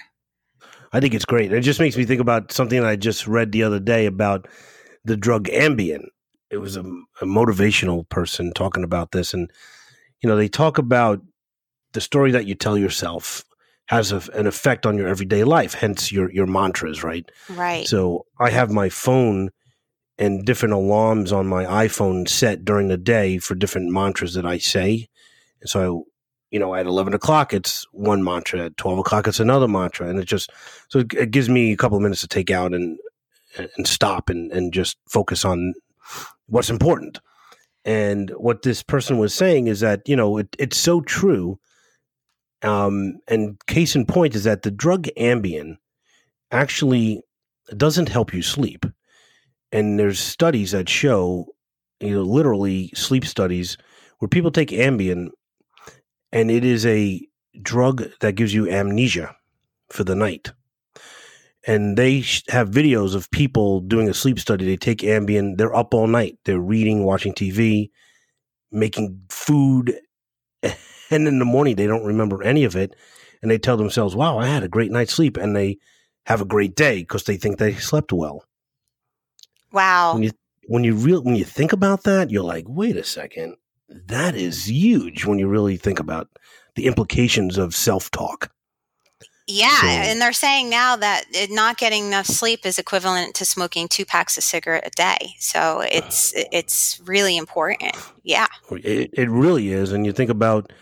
I 0.92 1.00
think 1.00 1.14
it's 1.14 1.24
great. 1.24 1.52
It 1.52 1.60
just 1.62 1.80
makes 1.80 1.96
me 1.96 2.04
think 2.04 2.20
about 2.20 2.52
something 2.52 2.82
I 2.82 2.96
just 2.96 3.26
read 3.26 3.52
the 3.52 3.62
other 3.62 3.80
day 3.80 4.06
about 4.06 4.46
the 5.04 5.16
drug 5.16 5.48
Ambien. 5.48 6.06
It 6.50 6.58
was 6.58 6.76
a, 6.76 6.82
a 6.82 7.24
motivational 7.24 8.08
person 8.08 8.52
talking 8.52 8.84
about 8.84 9.12
this, 9.12 9.32
and 9.32 9.50
you 10.22 10.28
know 10.28 10.36
they 10.36 10.48
talk 10.48 10.76
about 10.76 11.22
the 11.92 12.00
story 12.00 12.30
that 12.32 12.46
you 12.46 12.54
tell 12.54 12.76
yourself 12.76 13.42
has 13.86 14.12
a, 14.12 14.22
an 14.34 14.46
effect 14.46 14.86
on 14.86 14.96
your 14.96 15.08
everyday 15.08 15.44
life. 15.44 15.74
Hence 15.74 16.12
your 16.12 16.30
your 16.32 16.46
mantras, 16.46 17.02
right? 17.02 17.30
Right. 17.50 17.86
So 17.86 18.26
I 18.38 18.50
have 18.50 18.70
my 18.70 18.88
phone 18.88 19.50
and 20.18 20.44
different 20.44 20.74
alarms 20.74 21.32
on 21.32 21.46
my 21.46 21.64
iPhone 21.64 22.28
set 22.28 22.64
during 22.64 22.88
the 22.88 22.96
day 22.96 23.38
for 23.38 23.54
different 23.54 23.90
mantras 23.90 24.34
that 24.34 24.46
I 24.46 24.58
say. 24.58 25.08
And 25.60 25.70
so 25.70 26.06
you 26.52 26.58
know, 26.58 26.74
at 26.74 26.86
11 26.86 27.14
o'clock, 27.14 27.54
it's 27.54 27.86
one 27.92 28.22
mantra. 28.22 28.66
At 28.66 28.76
12 28.76 28.98
o'clock, 28.98 29.26
it's 29.26 29.40
another 29.40 29.66
mantra. 29.66 30.08
And 30.08 30.20
it 30.20 30.26
just, 30.26 30.50
so 30.88 30.98
it, 31.00 31.14
it 31.14 31.30
gives 31.30 31.48
me 31.48 31.72
a 31.72 31.76
couple 31.76 31.96
of 31.96 32.02
minutes 32.02 32.20
to 32.20 32.28
take 32.28 32.50
out 32.50 32.74
and, 32.74 32.98
and 33.56 33.86
stop 33.86 34.28
and, 34.28 34.52
and 34.52 34.72
just 34.72 34.98
focus 35.08 35.46
on 35.46 35.72
what's 36.46 36.68
important. 36.68 37.18
And 37.86 38.30
what 38.36 38.62
this 38.62 38.82
person 38.82 39.18
was 39.18 39.32
saying 39.32 39.66
is 39.66 39.80
that, 39.80 40.06
you 40.06 40.14
know, 40.14 40.36
it, 40.36 40.54
it's 40.58 40.76
so 40.76 41.00
true. 41.00 41.58
Um, 42.62 43.18
and 43.28 43.58
case 43.66 43.96
in 43.96 44.06
point 44.06 44.34
is 44.34 44.44
that 44.44 44.62
the 44.62 44.70
drug 44.70 45.08
Ambien 45.18 45.76
actually 46.50 47.22
doesn't 47.76 48.08
help 48.08 48.32
you 48.32 48.42
sleep. 48.42 48.86
And 49.72 49.98
there's 49.98 50.20
studies 50.20 50.72
that 50.72 50.88
show, 50.88 51.46
you 52.00 52.10
know, 52.10 52.22
literally 52.22 52.90
sleep 52.94 53.24
studies 53.24 53.78
where 54.18 54.28
people 54.28 54.50
take 54.50 54.68
Ambien 54.68 55.30
and 56.32 56.50
it 56.50 56.64
is 56.64 56.86
a 56.86 57.26
drug 57.60 58.04
that 58.20 58.34
gives 58.34 58.54
you 58.54 58.68
amnesia 58.68 59.34
for 59.90 60.04
the 60.04 60.14
night. 60.14 60.52
And 61.66 61.96
they 61.96 62.24
have 62.48 62.70
videos 62.70 63.14
of 63.14 63.30
people 63.30 63.80
doing 63.80 64.08
a 64.08 64.14
sleep 64.14 64.40
study. 64.40 64.64
They 64.64 64.76
take 64.76 64.98
Ambien, 64.98 65.56
they're 65.58 65.74
up 65.74 65.94
all 65.94 66.08
night, 66.08 66.38
they're 66.44 66.58
reading, 66.58 67.04
watching 67.04 67.34
TV, 67.34 67.90
making 68.72 69.20
food. 69.28 69.94
And 71.12 71.28
in 71.28 71.38
the 71.38 71.44
morning, 71.44 71.76
they 71.76 71.86
don't 71.86 72.04
remember 72.04 72.42
any 72.42 72.64
of 72.64 72.76
it. 72.76 72.94
And 73.42 73.50
they 73.50 73.58
tell 73.58 73.76
themselves, 73.76 74.14
wow, 74.14 74.38
I 74.38 74.46
had 74.46 74.62
a 74.62 74.68
great 74.68 74.90
night's 74.90 75.12
sleep. 75.12 75.36
And 75.36 75.54
they 75.54 75.78
have 76.26 76.40
a 76.40 76.46
great 76.46 76.74
day 76.74 77.00
because 77.00 77.24
they 77.24 77.36
think 77.36 77.58
they 77.58 77.74
slept 77.74 78.12
well. 78.12 78.44
Wow. 79.72 80.14
When 80.14 80.22
you, 80.22 80.30
when 80.68 80.84
you 80.84 80.94
real 80.94 81.22
when 81.22 81.34
you 81.34 81.44
think 81.44 81.72
about 81.72 82.04
that, 82.04 82.30
you're 82.30 82.44
like, 82.44 82.64
wait 82.68 82.96
a 82.96 83.04
second 83.04 83.56
that 84.06 84.34
is 84.34 84.68
huge 84.68 85.24
when 85.24 85.38
you 85.38 85.48
really 85.48 85.76
think 85.76 86.00
about 86.00 86.28
the 86.74 86.86
implications 86.86 87.58
of 87.58 87.74
self 87.74 88.10
talk. 88.10 88.50
Yeah, 89.48 89.80
so, 89.80 89.86
and 89.86 90.20
they're 90.20 90.32
saying 90.32 90.70
now 90.70 90.96
that 90.96 91.24
not 91.50 91.76
getting 91.76 92.06
enough 92.06 92.26
sleep 92.26 92.64
is 92.64 92.78
equivalent 92.78 93.34
to 93.34 93.44
smoking 93.44 93.88
two 93.88 94.04
packs 94.04 94.38
of 94.38 94.44
cigarette 94.44 94.86
a 94.86 94.90
day. 94.90 95.34
So 95.38 95.80
it's 95.80 96.34
uh, 96.34 96.44
it's 96.52 97.00
really 97.04 97.36
important. 97.36 97.96
Yeah, 98.22 98.46
it, 98.70 99.10
it 99.12 99.28
really 99.28 99.72
is. 99.72 99.92
And 99.92 100.06
you 100.06 100.12
think 100.12 100.30
about 100.30 100.72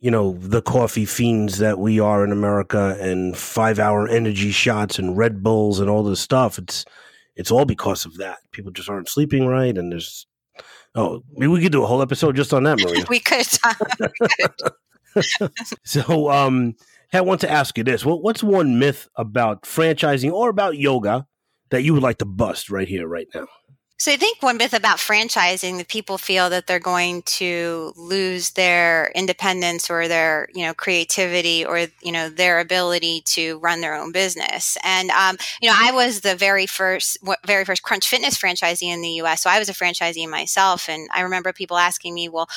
you 0.00 0.10
know 0.10 0.32
the 0.40 0.62
coffee 0.62 1.04
fiends 1.04 1.58
that 1.58 1.78
we 1.78 2.00
are 2.00 2.24
in 2.24 2.32
America, 2.32 2.96
and 3.00 3.36
five 3.36 3.78
hour 3.78 4.08
energy 4.08 4.50
shots 4.50 4.98
and 4.98 5.16
Red 5.16 5.42
Bulls 5.42 5.80
and 5.80 5.90
all 5.90 6.02
this 6.02 6.20
stuff. 6.20 6.58
It's 6.58 6.84
it's 7.36 7.50
all 7.50 7.64
because 7.64 8.04
of 8.04 8.16
that. 8.16 8.38
People 8.52 8.72
just 8.72 8.88
aren't 8.88 9.08
sleeping 9.08 9.46
right, 9.46 9.76
and 9.76 9.92
there's 9.92 10.26
Oh, 10.94 11.22
maybe 11.32 11.48
we 11.48 11.62
could 11.62 11.72
do 11.72 11.84
a 11.84 11.86
whole 11.86 12.02
episode 12.02 12.36
just 12.36 12.52
on 12.52 12.64
that, 12.64 12.78
Maria. 12.80 13.04
we 13.08 13.20
could. 13.20 13.46
so, 15.84 16.30
um, 16.30 16.74
I 17.12 17.20
want 17.20 17.40
to 17.42 17.50
ask 17.50 17.76
you 17.78 17.84
this: 17.84 18.04
well, 18.04 18.20
What's 18.20 18.42
one 18.42 18.78
myth 18.78 19.08
about 19.16 19.62
franchising 19.62 20.32
or 20.32 20.50
about 20.50 20.76
yoga 20.76 21.26
that 21.70 21.82
you 21.82 21.94
would 21.94 22.02
like 22.02 22.18
to 22.18 22.24
bust 22.24 22.70
right 22.70 22.88
here, 22.88 23.06
right 23.06 23.28
now? 23.34 23.46
So 24.00 24.12
I 24.12 24.16
think 24.16 24.40
one 24.44 24.58
myth 24.58 24.74
about 24.74 24.98
franchising 24.98 25.78
that 25.78 25.88
people 25.88 26.18
feel 26.18 26.48
that 26.50 26.68
they're 26.68 26.78
going 26.78 27.22
to 27.22 27.92
lose 27.96 28.50
their 28.50 29.10
independence 29.12 29.90
or 29.90 30.06
their 30.06 30.48
you 30.54 30.64
know 30.64 30.72
creativity 30.72 31.64
or 31.64 31.86
you 32.00 32.12
know 32.12 32.28
their 32.28 32.60
ability 32.60 33.22
to 33.22 33.58
run 33.58 33.80
their 33.80 33.96
own 33.96 34.12
business. 34.12 34.78
And 34.84 35.10
um, 35.10 35.36
you 35.60 35.68
know 35.68 35.74
I 35.76 35.90
was 35.90 36.20
the 36.20 36.36
very 36.36 36.64
first 36.66 37.18
very 37.44 37.64
first 37.64 37.82
Crunch 37.82 38.06
Fitness 38.06 38.38
franchisee 38.38 38.82
in 38.92 39.02
the 39.02 39.08
U.S. 39.22 39.42
So 39.42 39.50
I 39.50 39.58
was 39.58 39.68
a 39.68 39.74
franchisee 39.74 40.28
myself, 40.28 40.88
and 40.88 41.08
I 41.12 41.22
remember 41.22 41.52
people 41.52 41.76
asking 41.76 42.14
me, 42.14 42.28
well, 42.28 42.48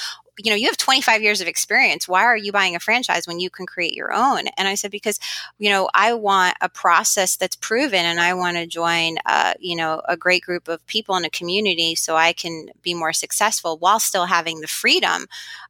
you 0.43 0.51
know, 0.51 0.55
you 0.55 0.67
have 0.67 0.77
25 0.77 1.21
years 1.21 1.41
of 1.41 1.47
experience. 1.47 2.07
Why 2.07 2.23
are 2.23 2.37
you 2.37 2.51
buying 2.51 2.75
a 2.75 2.79
franchise 2.79 3.27
when 3.27 3.39
you 3.39 3.49
can 3.49 3.65
create 3.65 3.93
your 3.93 4.13
own? 4.13 4.47
And 4.57 4.67
I 4.67 4.75
said, 4.75 4.91
because, 4.91 5.19
you 5.59 5.69
know, 5.69 5.89
I 5.93 6.13
want 6.13 6.55
a 6.61 6.69
process 6.69 7.35
that's 7.35 7.55
proven 7.55 8.05
and 8.05 8.19
I 8.19 8.33
want 8.33 8.57
to 8.57 8.65
join, 8.67 9.17
uh, 9.25 9.53
you 9.59 9.75
know, 9.75 10.01
a 10.07 10.17
great 10.17 10.43
group 10.43 10.67
of 10.67 10.85
people 10.87 11.15
in 11.15 11.25
a 11.25 11.29
community 11.29 11.95
so 11.95 12.15
I 12.15 12.33
can 12.33 12.69
be 12.81 12.93
more 12.93 13.13
successful 13.13 13.77
while 13.77 13.99
still 13.99 14.25
having 14.25 14.61
the 14.61 14.67
freedom 14.67 15.27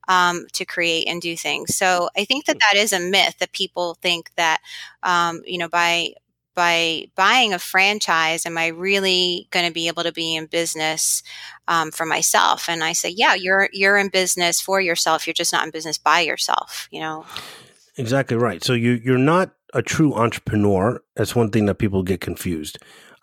um, 0.07 0.47
to 0.53 0.65
create 0.65 1.07
and 1.07 1.21
do 1.21 1.35
things. 1.35 1.75
So 1.75 2.09
I 2.17 2.25
think 2.25 2.45
that 2.45 2.59
that 2.59 2.79
is 2.79 2.93
a 2.93 2.99
myth 2.99 3.37
that 3.39 3.51
people 3.53 3.95
think 3.95 4.31
that, 4.35 4.59
um, 5.03 5.41
you 5.45 5.57
know, 5.57 5.69
by 5.69 6.13
by 6.55 7.05
buying 7.15 7.53
a 7.53 7.59
franchise, 7.59 8.45
am 8.45 8.57
I 8.57 8.67
really 8.67 9.47
going 9.51 9.65
to 9.65 9.73
be 9.73 9.87
able 9.87 10.03
to 10.03 10.11
be 10.11 10.35
in 10.35 10.47
business 10.47 11.23
um, 11.67 11.91
for 11.91 12.05
myself? 12.05 12.67
And 12.67 12.83
I 12.83 12.93
say, 12.93 13.09
yeah, 13.09 13.35
you're 13.35 13.69
you're 13.71 13.97
in 13.97 14.09
business 14.09 14.59
for 14.59 14.81
yourself. 14.81 15.25
You're 15.25 15.33
just 15.33 15.53
not 15.53 15.65
in 15.65 15.71
business 15.71 15.97
by 15.97 16.21
yourself. 16.21 16.87
You 16.91 17.01
know. 17.01 17.25
Exactly 17.97 18.37
right. 18.37 18.63
So 18.63 18.73
you 18.73 18.99
you're 19.03 19.17
not 19.17 19.51
a 19.73 19.81
true 19.81 20.13
entrepreneur. 20.13 21.01
That's 21.15 21.35
one 21.35 21.51
thing 21.51 21.65
that 21.65 21.75
people 21.75 22.03
get 22.03 22.21
confused. 22.21 22.77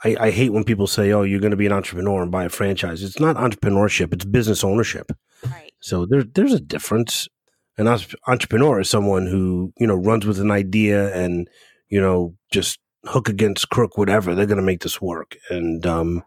I, 0.04 0.16
I 0.20 0.30
hate 0.30 0.52
when 0.52 0.64
people 0.64 0.86
say, 0.86 1.12
"Oh, 1.12 1.22
you're 1.22 1.40
going 1.40 1.50
to 1.50 1.56
be 1.56 1.66
an 1.66 1.72
entrepreneur 1.72 2.22
and 2.22 2.30
buy 2.30 2.44
a 2.44 2.48
franchise." 2.48 3.02
It's 3.02 3.18
not 3.18 3.36
entrepreneurship; 3.36 4.12
it's 4.12 4.24
business 4.24 4.62
ownership. 4.62 5.10
Right. 5.44 5.72
So 5.80 6.06
there, 6.06 6.22
there's 6.22 6.52
a 6.52 6.60
difference. 6.60 7.28
An 7.76 7.86
entrepreneur 8.26 8.80
is 8.80 8.90
someone 8.90 9.26
who 9.26 9.72
you 9.78 9.86
know 9.86 9.96
runs 9.96 10.26
with 10.26 10.40
an 10.40 10.50
idea 10.50 11.14
and 11.14 11.48
you 11.88 12.00
know 12.00 12.34
just 12.52 12.78
hook 13.06 13.28
against 13.28 13.68
crook, 13.70 13.96
whatever, 13.96 14.34
they're 14.34 14.46
going 14.46 14.58
to 14.58 14.62
make 14.62 14.82
this 14.82 15.00
work. 15.00 15.36
And, 15.50 15.86
um, 15.86 16.24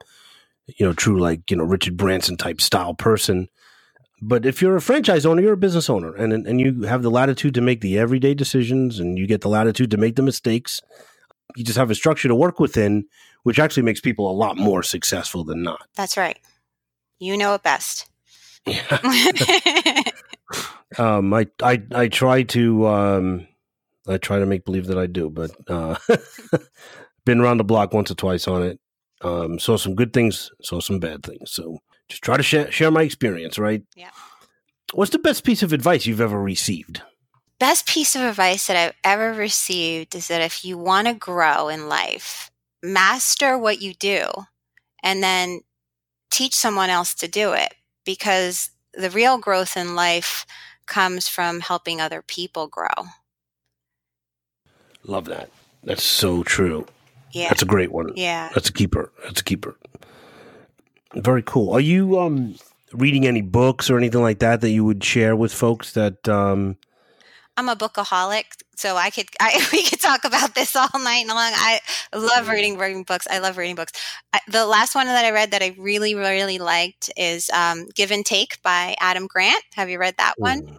you 0.67 0.85
know, 0.85 0.93
true, 0.93 1.19
like, 1.19 1.49
you 1.51 1.57
know, 1.57 1.63
Richard 1.63 1.97
Branson 1.97 2.37
type 2.37 2.61
style 2.61 2.93
person. 2.93 3.49
But 4.21 4.45
if 4.45 4.61
you're 4.61 4.75
a 4.75 4.81
franchise 4.81 5.25
owner, 5.25 5.41
you're 5.41 5.53
a 5.53 5.57
business 5.57 5.89
owner 5.89 6.13
and, 6.15 6.31
and 6.31 6.61
you 6.61 6.83
have 6.83 7.01
the 7.01 7.09
latitude 7.09 7.55
to 7.55 7.61
make 7.61 7.81
the 7.81 7.97
everyday 7.97 8.33
decisions 8.33 8.99
and 8.99 9.17
you 9.17 9.25
get 9.25 9.41
the 9.41 9.49
latitude 9.49 9.91
to 9.91 9.97
make 9.97 10.15
the 10.15 10.21
mistakes. 10.21 10.79
You 11.55 11.63
just 11.63 11.77
have 11.77 11.89
a 11.89 11.95
structure 11.95 12.27
to 12.27 12.35
work 12.35 12.59
within, 12.59 13.05
which 13.43 13.59
actually 13.59 13.83
makes 13.83 13.99
people 13.99 14.29
a 14.29 14.33
lot 14.33 14.57
more 14.57 14.83
successful 14.83 15.43
than 15.43 15.63
not. 15.63 15.87
That's 15.95 16.17
right. 16.17 16.39
You 17.19 17.35
know 17.35 17.55
it 17.55 17.63
best. 17.63 18.09
Yeah. 18.65 18.99
um, 20.99 21.33
I, 21.33 21.47
I, 21.61 21.81
I 21.93 22.07
try 22.07 22.43
to, 22.43 22.87
um, 22.87 23.47
I 24.07 24.17
try 24.17 24.39
to 24.39 24.45
make 24.45 24.65
believe 24.65 24.87
that 24.87 24.97
I 24.97 25.05
do, 25.05 25.29
but 25.29 25.51
uh, 25.67 25.95
been 27.25 27.39
around 27.39 27.57
the 27.57 27.63
block 27.63 27.93
once 27.93 28.11
or 28.11 28.15
twice 28.15 28.47
on 28.47 28.63
it. 28.63 28.79
Um, 29.21 29.59
saw 29.59 29.77
some 29.77 29.95
good 29.95 30.13
things, 30.13 30.49
saw 30.63 30.79
some 30.79 30.99
bad 30.99 31.23
things. 31.23 31.51
So 31.51 31.77
just 32.09 32.23
try 32.23 32.37
to 32.37 32.43
share, 32.43 32.71
share 32.71 32.89
my 32.89 33.03
experience, 33.03 33.59
right? 33.59 33.83
Yeah. 33.95 34.09
What's 34.93 35.11
the 35.11 35.19
best 35.19 35.43
piece 35.43 35.63
of 35.63 35.71
advice 35.71 36.05
you've 36.05 36.21
ever 36.21 36.41
received? 36.41 37.01
Best 37.59 37.87
piece 37.87 38.15
of 38.15 38.23
advice 38.23 38.67
that 38.67 38.75
I've 38.75 38.95
ever 39.03 39.33
received 39.33 40.15
is 40.15 40.27
that 40.29 40.41
if 40.41 40.65
you 40.65 40.77
want 40.77 41.07
to 41.07 41.13
grow 41.13 41.69
in 41.69 41.87
life, 41.87 42.49
master 42.83 43.57
what 43.57 43.81
you 43.81 43.93
do 43.93 44.27
and 45.03 45.21
then 45.21 45.61
teach 46.31 46.55
someone 46.55 46.89
else 46.89 47.13
to 47.15 47.27
do 47.27 47.53
it 47.53 47.75
because 48.05 48.71
the 48.93 49.09
real 49.09 49.37
growth 49.37 49.77
in 49.77 49.95
life 49.95 50.45
comes 50.87 51.27
from 51.27 51.59
helping 51.59 52.01
other 52.01 52.21
people 52.21 52.67
grow. 52.67 52.89
Love 55.05 55.25
that. 55.25 55.49
That's 55.83 56.03
so 56.03 56.43
true. 56.43 56.85
Yeah. 57.31 57.49
That's 57.49 57.61
a 57.61 57.65
great 57.65 57.91
one. 57.91 58.11
Yeah. 58.15 58.49
That's 58.53 58.69
a 58.69 58.73
keeper. 58.73 59.11
That's 59.23 59.41
a 59.41 59.43
keeper. 59.43 59.77
Very 61.15 61.43
cool. 61.43 61.73
Are 61.73 61.79
you 61.79 62.19
um 62.19 62.55
reading 62.93 63.25
any 63.25 63.41
books 63.41 63.89
or 63.89 63.97
anything 63.97 64.21
like 64.21 64.39
that 64.39 64.61
that 64.61 64.69
you 64.69 64.83
would 64.83 65.03
share 65.03 65.35
with 65.35 65.53
folks 65.53 65.93
that 65.93 66.27
um 66.27 66.77
I'm 67.57 67.67
a 67.69 67.75
bookaholic, 67.75 68.45
so 68.75 68.95
I 68.95 69.09
could 69.09 69.27
I, 69.39 69.67
we 69.73 69.83
could 69.83 69.99
talk 69.99 70.23
about 70.23 70.55
this 70.55 70.75
all 70.75 70.87
night 70.95 71.27
long. 71.27 71.37
I 71.37 71.79
love 72.13 72.47
reading 72.47 72.77
reading 72.77 73.03
books. 73.03 73.27
I 73.29 73.39
love 73.39 73.57
reading 73.57 73.75
books. 73.75 73.91
I, 74.33 74.39
the 74.47 74.65
last 74.65 74.95
one 74.95 75.07
that 75.07 75.25
I 75.25 75.31
read 75.31 75.51
that 75.51 75.61
I 75.61 75.75
really 75.77 76.15
really 76.15 76.59
liked 76.59 77.11
is 77.17 77.49
um, 77.51 77.87
Give 77.93 78.11
and 78.11 78.25
Take 78.25 78.61
by 78.61 78.95
Adam 78.99 79.27
Grant. 79.27 79.63
Have 79.75 79.89
you 79.89 79.99
read 79.99 80.15
that 80.17 80.35
one? 80.37 80.61
mm, 80.61 80.77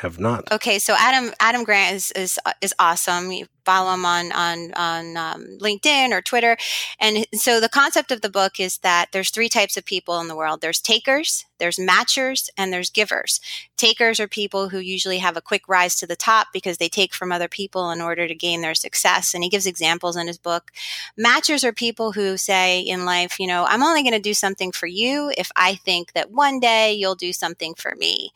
have 0.00 0.18
not? 0.18 0.50
Okay, 0.50 0.78
so 0.78 0.94
Adam 0.98 1.32
Adam 1.38 1.64
Grant 1.64 1.94
is 1.94 2.10
is 2.12 2.38
is 2.62 2.74
awesome. 2.78 3.30
Follow 3.66 3.92
him 3.94 4.06
on 4.06 4.32
on 4.32 4.72
on 4.74 5.16
um, 5.18 5.58
LinkedIn 5.60 6.12
or 6.12 6.22
Twitter, 6.22 6.56
and 7.00 7.26
so 7.34 7.60
the 7.60 7.68
concept 7.68 8.12
of 8.12 8.22
the 8.22 8.30
book 8.30 8.60
is 8.60 8.78
that 8.78 9.08
there's 9.12 9.30
three 9.30 9.48
types 9.50 9.76
of 9.76 9.84
people 9.84 10.20
in 10.20 10.28
the 10.28 10.36
world. 10.36 10.62
There's 10.62 10.80
takers, 10.80 11.44
there's 11.58 11.78
matchers, 11.78 12.48
and 12.56 12.72
there's 12.72 12.90
givers. 12.90 13.40
Takers 13.76 14.20
are 14.20 14.28
people 14.28 14.70
who 14.70 14.78
usually 14.78 15.18
have 15.18 15.36
a 15.36 15.42
quick 15.42 15.68
rise 15.68 15.96
to 15.96 16.06
the 16.06 16.16
top 16.16 16.48
because 16.52 16.78
they 16.78 16.88
take 16.88 17.14
from 17.14 17.32
other 17.32 17.48
people 17.48 17.90
in 17.90 18.00
order 18.00 18.28
to 18.28 18.34
gain 18.34 18.62
their 18.62 18.74
success. 18.74 19.34
And 19.34 19.44
he 19.44 19.50
gives 19.50 19.66
examples 19.66 20.16
in 20.16 20.26
his 20.28 20.38
book. 20.38 20.70
Matchers 21.18 21.64
are 21.64 21.72
people 21.72 22.12
who 22.12 22.36
say 22.36 22.80
in 22.80 23.04
life, 23.04 23.38
you 23.40 23.46
know, 23.46 23.64
I'm 23.66 23.82
only 23.82 24.02
going 24.02 24.12
to 24.14 24.20
do 24.20 24.34
something 24.34 24.72
for 24.72 24.86
you 24.86 25.32
if 25.36 25.50
I 25.56 25.74
think 25.74 26.12
that 26.12 26.30
one 26.30 26.60
day 26.60 26.94
you'll 26.94 27.14
do 27.16 27.32
something 27.32 27.74
for 27.74 27.94
me. 27.96 28.30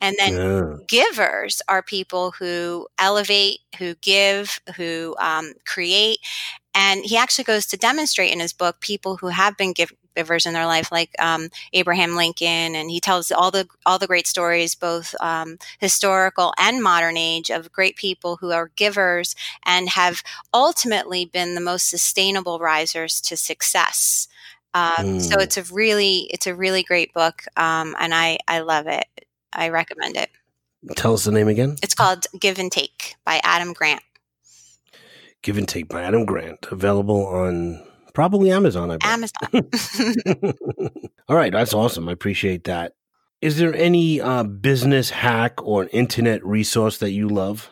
And 0.00 0.16
then 0.18 0.38
Yeah. 0.38 0.76
givers 0.86 1.62
are 1.68 1.82
people 1.82 2.32
who 2.32 2.88
elevate, 2.98 3.60
who 3.78 3.94
give, 3.96 4.60
who 4.72 5.14
um, 5.18 5.52
create. 5.64 6.18
And 6.74 7.04
he 7.04 7.16
actually 7.16 7.44
goes 7.44 7.66
to 7.66 7.76
demonstrate 7.76 8.32
in 8.32 8.40
his 8.40 8.52
book 8.52 8.80
people 8.80 9.16
who 9.16 9.28
have 9.28 9.56
been 9.56 9.72
give- 9.72 9.92
givers 10.16 10.46
in 10.46 10.52
their 10.54 10.66
life, 10.66 10.90
like 10.92 11.10
um, 11.18 11.48
Abraham 11.72 12.16
Lincoln, 12.16 12.74
and 12.74 12.90
he 12.90 13.00
tells 13.00 13.30
all 13.30 13.50
the 13.50 13.66
all 13.86 13.98
the 13.98 14.06
great 14.06 14.26
stories, 14.26 14.74
both 14.74 15.14
um, 15.20 15.58
historical 15.80 16.52
and 16.58 16.82
modern 16.82 17.16
age, 17.16 17.50
of 17.50 17.72
great 17.72 17.96
people 17.96 18.36
who 18.36 18.50
are 18.52 18.70
givers 18.76 19.34
and 19.66 19.90
have 19.90 20.22
ultimately 20.54 21.24
been 21.26 21.54
the 21.54 21.60
most 21.60 21.88
sustainable 21.88 22.58
risers 22.58 23.20
to 23.22 23.36
success. 23.36 24.28
Um, 24.74 25.18
So 25.20 25.36
Mm. 25.38 25.42
it's 25.42 25.56
a 25.58 25.62
really 25.74 26.28
it's 26.32 26.46
a 26.46 26.54
really 26.54 26.82
great 26.82 27.12
book, 27.14 27.44
um, 27.56 27.94
and 27.98 28.14
I 28.14 28.38
I 28.48 28.60
love 28.60 28.86
it. 28.86 29.06
I 29.52 29.68
recommend 29.68 30.16
it. 30.16 30.30
Tell 30.96 31.14
us 31.14 31.24
the 31.24 31.32
name 31.32 31.48
again. 31.48 31.76
It's 31.82 31.94
called 31.94 32.26
Give 32.38 32.58
and 32.58 32.70
Take 32.72 33.16
by 33.24 33.40
Adam 33.44 33.72
Grant. 33.72 34.02
Give 35.42 35.58
and 35.58 35.68
Take 35.68 35.88
by 35.88 36.02
Adam 36.02 36.24
Grant. 36.24 36.66
Available 36.70 37.26
on 37.26 37.82
probably 38.14 38.52
Amazon, 38.52 38.90
I 38.92 38.96
bet. 38.98 39.08
Amazon. 39.08 40.54
All 41.28 41.36
right, 41.36 41.52
that's 41.52 41.74
awesome. 41.74 42.08
I 42.08 42.12
appreciate 42.12 42.64
that. 42.64 42.92
Is 43.40 43.58
there 43.58 43.74
any 43.74 44.20
uh, 44.20 44.44
business 44.44 45.10
hack 45.10 45.60
or 45.64 45.88
internet 45.92 46.46
resource 46.46 46.98
that 46.98 47.10
you 47.10 47.28
love? 47.28 47.71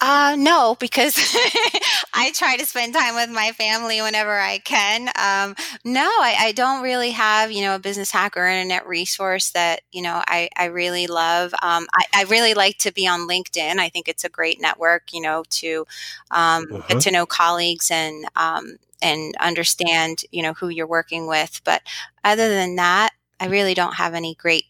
Uh, 0.00 0.36
no, 0.38 0.76
because 0.78 1.16
I 2.14 2.30
try 2.34 2.56
to 2.56 2.64
spend 2.66 2.94
time 2.94 3.16
with 3.16 3.30
my 3.30 3.50
family 3.52 4.00
whenever 4.00 4.38
I 4.38 4.58
can. 4.58 5.08
Um, 5.16 5.56
no, 5.84 6.02
I, 6.04 6.36
I 6.38 6.52
don't 6.52 6.82
really 6.82 7.10
have, 7.10 7.50
you 7.50 7.62
know, 7.62 7.74
a 7.74 7.78
business 7.80 8.10
hack 8.12 8.36
or 8.36 8.46
internet 8.46 8.86
resource 8.86 9.50
that, 9.50 9.80
you 9.90 10.02
know, 10.02 10.22
I, 10.26 10.50
I 10.56 10.66
really 10.66 11.08
love. 11.08 11.52
Um, 11.62 11.86
I, 11.92 12.04
I 12.14 12.22
really 12.24 12.54
like 12.54 12.78
to 12.78 12.92
be 12.92 13.08
on 13.08 13.28
LinkedIn. 13.28 13.78
I 13.78 13.88
think 13.88 14.08
it's 14.08 14.24
a 14.24 14.28
great 14.28 14.60
network, 14.60 15.12
you 15.12 15.20
know, 15.20 15.42
to 15.50 15.86
um, 16.30 16.66
Mhm. 16.66 16.86
get 16.86 17.00
to 17.00 17.10
know 17.10 17.26
colleagues 17.26 17.90
and, 17.90 18.24
um, 18.36 18.76
and 19.02 19.34
understand, 19.40 20.22
you 20.30 20.42
know, 20.42 20.52
who 20.54 20.68
you're 20.68 20.86
working 20.86 21.26
with. 21.26 21.60
But 21.64 21.82
other 22.22 22.48
than 22.48 22.76
that, 22.76 23.10
I 23.40 23.46
really 23.46 23.74
don't 23.74 23.94
have 23.94 24.14
any 24.14 24.34
great 24.34 24.66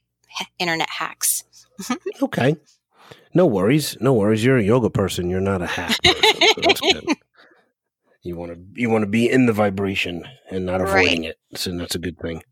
internet 0.59 0.89
hacks. 0.91 1.45
Okay. 2.23 2.57
No 3.35 3.47
worries. 3.47 3.97
No 4.01 4.13
worries. 4.15 4.45
You're 4.45 4.59
a 4.59 4.63
yoga 4.63 4.91
person. 4.91 5.31
You're 5.31 5.41
not 5.41 5.63
a 5.63 5.67
hack 5.67 5.97
person. 6.03 6.77
so. 6.77 7.15
You 8.23 8.37
want 8.37 8.53
to 8.53 8.81
you 8.81 8.91
want 8.91 9.03
to 9.03 9.11
be 9.11 9.31
in 9.31 9.47
the 9.47 9.53
vibration 9.53 10.25
and 10.51 10.67
not 10.67 10.81
avoiding 10.81 11.25
it. 11.25 11.39
So 11.55 11.77
that's 11.77 11.95
a 11.95 12.01
good 12.01 12.19
thing. 12.19 12.43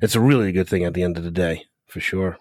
It's 0.00 0.14
a 0.14 0.20
really 0.20 0.52
good 0.52 0.68
thing 0.68 0.84
at 0.84 0.94
the 0.94 1.02
end 1.02 1.18
of 1.18 1.24
the 1.24 1.30
day, 1.30 1.66
for 1.86 2.00
sure. 2.00 2.38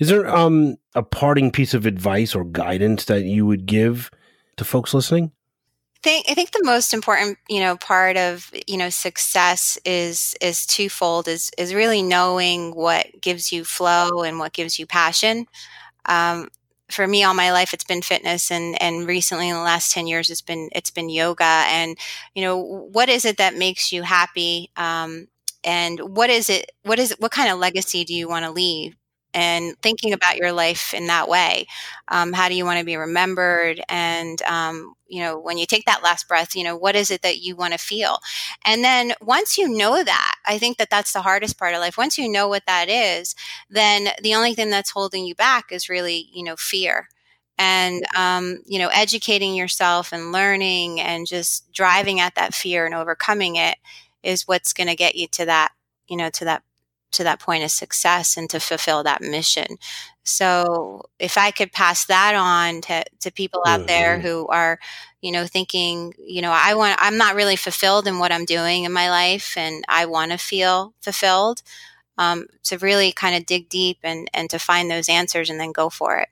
Is 0.00 0.08
there 0.08 0.26
um 0.26 0.76
a 0.94 1.02
parting 1.02 1.50
piece 1.50 1.74
of 1.74 1.86
advice 1.86 2.34
or 2.34 2.44
guidance 2.44 3.04
that 3.04 3.22
you 3.24 3.46
would 3.46 3.66
give 3.66 4.10
to 4.56 4.64
folks 4.64 4.94
listening? 4.94 5.32
think 6.04 6.26
I 6.28 6.34
think 6.34 6.52
the 6.52 6.62
most 6.62 6.92
important, 6.92 7.38
you 7.48 7.60
know, 7.60 7.76
part 7.76 8.16
of, 8.16 8.50
you 8.68 8.76
know, 8.76 8.90
success 8.90 9.78
is 9.84 10.36
is 10.40 10.66
twofold 10.66 11.26
is 11.26 11.50
is 11.58 11.74
really 11.74 12.02
knowing 12.02 12.74
what 12.74 13.06
gives 13.20 13.50
you 13.50 13.64
flow 13.64 14.22
and 14.22 14.38
what 14.38 14.52
gives 14.52 14.78
you 14.78 14.86
passion. 14.86 15.46
Um, 16.04 16.48
for 16.90 17.06
me 17.06 17.24
all 17.24 17.34
my 17.34 17.50
life 17.52 17.72
it's 17.72 17.84
been 17.84 18.02
fitness 18.02 18.50
and 18.50 18.80
and 18.82 19.06
recently 19.06 19.48
in 19.48 19.54
the 19.54 19.62
last 19.62 19.92
10 19.92 20.06
years 20.06 20.30
it's 20.30 20.42
been 20.42 20.68
it's 20.72 20.90
been 20.90 21.08
yoga. 21.08 21.44
And 21.44 21.96
you 22.34 22.42
know 22.42 22.58
what 22.58 23.08
is 23.08 23.24
it 23.24 23.38
that 23.38 23.56
makes 23.56 23.92
you 23.92 24.02
happy? 24.02 24.70
Um, 24.76 25.28
and 25.64 25.98
what 26.00 26.30
is 26.30 26.50
it 26.50 26.70
what 26.82 26.98
is 26.98 27.14
what 27.18 27.32
kind 27.32 27.50
of 27.50 27.58
legacy 27.58 28.04
do 28.04 28.14
you 28.14 28.28
want 28.28 28.44
to 28.44 28.50
leave 28.50 28.96
and 29.34 29.76
thinking 29.82 30.12
about 30.12 30.36
your 30.36 30.52
life 30.52 30.94
in 30.94 31.06
that 31.08 31.28
way 31.28 31.66
um, 32.08 32.32
how 32.32 32.48
do 32.48 32.54
you 32.54 32.64
want 32.64 32.78
to 32.78 32.84
be 32.84 32.96
remembered? 32.96 33.80
And 33.88 34.40
um, 34.42 34.94
you 35.08 35.20
know 35.22 35.38
when 35.38 35.58
you 35.58 35.66
take 35.66 35.84
that 35.86 36.02
last 36.02 36.28
breath 36.28 36.54
you 36.56 36.64
know 36.64 36.76
what 36.76 36.96
is 36.96 37.10
it 37.10 37.22
that 37.22 37.38
you 37.38 37.56
want 37.56 37.72
to 37.72 37.78
feel? 37.78 38.18
And 38.64 38.82
then 38.84 39.12
once 39.20 39.58
you 39.58 39.68
know 39.68 40.02
that 40.02 40.34
i 40.46 40.58
think 40.58 40.76
that 40.78 40.90
that's 40.90 41.12
the 41.12 41.22
hardest 41.22 41.58
part 41.58 41.74
of 41.74 41.80
life 41.80 41.96
once 41.98 42.18
you 42.18 42.28
know 42.28 42.48
what 42.48 42.64
that 42.66 42.88
is 42.88 43.34
then 43.70 44.08
the 44.22 44.34
only 44.34 44.54
thing 44.54 44.70
that's 44.70 44.90
holding 44.90 45.24
you 45.24 45.34
back 45.34 45.66
is 45.72 45.88
really 45.88 46.28
you 46.32 46.42
know 46.44 46.56
fear. 46.56 47.08
And 47.58 48.04
um, 48.16 48.58
you 48.66 48.78
know 48.78 48.88
educating 48.92 49.54
yourself 49.54 50.12
and 50.12 50.32
learning 50.32 51.00
and 51.00 51.26
just 51.26 51.70
driving 51.72 52.20
at 52.20 52.34
that 52.34 52.54
fear 52.54 52.84
and 52.86 52.94
overcoming 52.94 53.56
it 53.56 53.76
is 54.22 54.48
what's 54.48 54.72
going 54.72 54.88
to 54.88 54.96
get 54.96 55.14
you 55.16 55.28
to 55.28 55.44
that 55.46 55.70
you 56.08 56.16
know 56.16 56.30
to 56.30 56.44
that 56.46 56.62
to 57.14 57.24
that 57.24 57.40
point 57.40 57.64
of 57.64 57.70
success 57.70 58.36
and 58.36 58.50
to 58.50 58.60
fulfill 58.60 59.02
that 59.02 59.22
mission 59.22 59.66
so 60.24 61.02
if 61.18 61.36
i 61.38 61.50
could 61.50 61.72
pass 61.72 62.06
that 62.06 62.34
on 62.34 62.80
to, 62.80 63.04
to 63.20 63.30
people 63.32 63.62
out 63.66 63.86
there 63.86 64.18
Mhm. 64.18 64.22
who 64.22 64.46
are 64.48 64.78
you 65.20 65.32
know 65.32 65.46
thinking 65.46 66.12
you 66.18 66.42
know 66.42 66.52
i 66.52 66.74
want 66.74 66.96
i'm 67.00 67.16
not 67.18 67.34
really 67.34 67.56
fulfilled 67.56 68.06
in 68.06 68.18
what 68.18 68.32
i'm 68.32 68.44
doing 68.44 68.84
in 68.84 68.92
my 68.92 69.10
life 69.10 69.54
and 69.56 69.84
i 69.88 70.06
want 70.06 70.30
to 70.32 70.38
feel 70.38 70.94
fulfilled 71.00 71.62
um, 72.18 72.46
to 72.64 72.78
really 72.78 73.12
kind 73.12 73.36
of 73.36 73.46
dig 73.46 73.68
deep 73.68 73.98
and 74.02 74.28
and 74.34 74.50
to 74.50 74.58
find 74.58 74.90
those 74.90 75.08
answers 75.08 75.50
and 75.50 75.60
then 75.60 75.72
go 75.72 75.90
for 75.90 76.16
it 76.18 76.28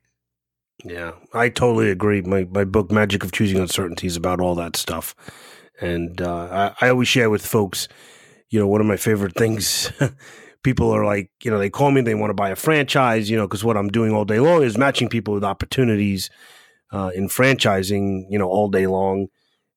Yeah, 0.84 1.12
I 1.32 1.48
totally 1.48 1.90
agree. 1.90 2.22
My 2.22 2.44
my 2.50 2.64
book, 2.64 2.90
Magic 2.90 3.22
of 3.24 3.32
Choosing 3.32 3.58
Uncertainty, 3.58 4.06
is 4.06 4.16
about 4.16 4.40
all 4.40 4.54
that 4.56 4.76
stuff. 4.76 5.14
And 5.80 6.20
uh, 6.20 6.72
I, 6.80 6.86
I 6.86 6.90
always 6.90 7.08
share 7.08 7.30
with 7.30 7.44
folks, 7.46 7.88
you 8.50 8.58
know, 8.58 8.66
one 8.66 8.80
of 8.80 8.86
my 8.86 8.96
favorite 8.96 9.34
things. 9.36 9.92
people 10.62 10.90
are 10.90 11.04
like, 11.04 11.30
you 11.42 11.50
know, 11.50 11.58
they 11.58 11.70
call 11.70 11.90
me, 11.90 12.00
they 12.00 12.14
want 12.14 12.30
to 12.30 12.34
buy 12.34 12.50
a 12.50 12.56
franchise, 12.56 13.28
you 13.30 13.36
know, 13.36 13.46
because 13.46 13.64
what 13.64 13.76
I'm 13.76 13.88
doing 13.88 14.12
all 14.12 14.24
day 14.24 14.40
long 14.40 14.62
is 14.62 14.78
matching 14.78 15.08
people 15.08 15.34
with 15.34 15.44
opportunities 15.44 16.30
uh, 16.92 17.10
in 17.14 17.28
franchising, 17.28 18.24
you 18.28 18.38
know, 18.38 18.48
all 18.48 18.68
day 18.68 18.86
long, 18.86 19.28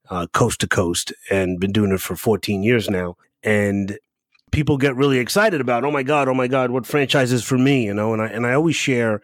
uh, 0.10 0.28
coast 0.34 0.62
to 0.62 0.68
coast, 0.68 1.14
and 1.32 1.60
been 1.60 1.72
doing 1.72 1.92
it 1.92 2.02
for 2.02 2.16
14 2.16 2.62
years 2.64 2.90
now. 2.90 3.16
And 3.44 3.98
people 4.52 4.78
get 4.78 4.96
really 4.96 5.20
excited 5.20 5.62
about, 5.62 5.84
oh 5.84 5.92
my 5.92 6.04
god, 6.04 6.28
oh 6.28 6.34
my 6.34 6.48
god, 6.48 6.72
what 6.72 6.86
franchise 6.86 7.32
is 7.32 7.44
for 7.44 7.58
me, 7.58 7.86
you 7.86 7.94
know? 7.94 8.14
And 8.14 8.22
I 8.22 8.28
and 8.28 8.46
I 8.46 8.54
always 8.54 8.76
share 8.76 9.22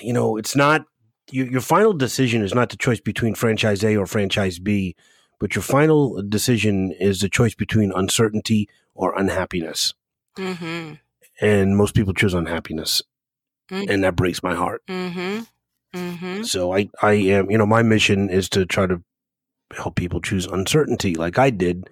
you 0.00 0.12
know, 0.12 0.36
it's 0.36 0.56
not 0.56 0.84
your, 1.30 1.46
your 1.46 1.60
final 1.60 1.92
decision 1.92 2.42
is 2.42 2.54
not 2.54 2.70
the 2.70 2.76
choice 2.76 3.00
between 3.00 3.34
franchise 3.34 3.84
A 3.84 3.96
or 3.96 4.06
franchise 4.06 4.58
B, 4.58 4.96
but 5.38 5.54
your 5.54 5.62
final 5.62 6.22
decision 6.22 6.92
is 6.98 7.20
the 7.20 7.28
choice 7.28 7.54
between 7.54 7.92
uncertainty 7.94 8.68
or 8.94 9.18
unhappiness. 9.18 9.94
Mm-hmm 10.36 10.94
And 11.40 11.76
most 11.76 11.94
people 11.94 12.14
choose 12.14 12.34
unhappiness, 12.34 13.02
Mm. 13.70 13.88
and 13.88 14.04
that 14.04 14.16
breaks 14.16 14.42
my 14.42 14.54
heart. 14.54 14.82
mm-hmm 14.88 15.42
mm-hmm 15.94 16.42
So 16.42 16.74
I, 16.74 16.88
I 17.02 17.12
am, 17.12 17.50
you 17.50 17.56
know, 17.58 17.66
my 17.66 17.82
mission 17.82 18.28
is 18.28 18.48
to 18.50 18.66
try 18.66 18.86
to 18.86 19.00
help 19.76 19.94
people 19.94 20.20
choose 20.20 20.46
uncertainty, 20.46 21.14
like 21.14 21.38
I 21.38 21.50
did, 21.50 21.88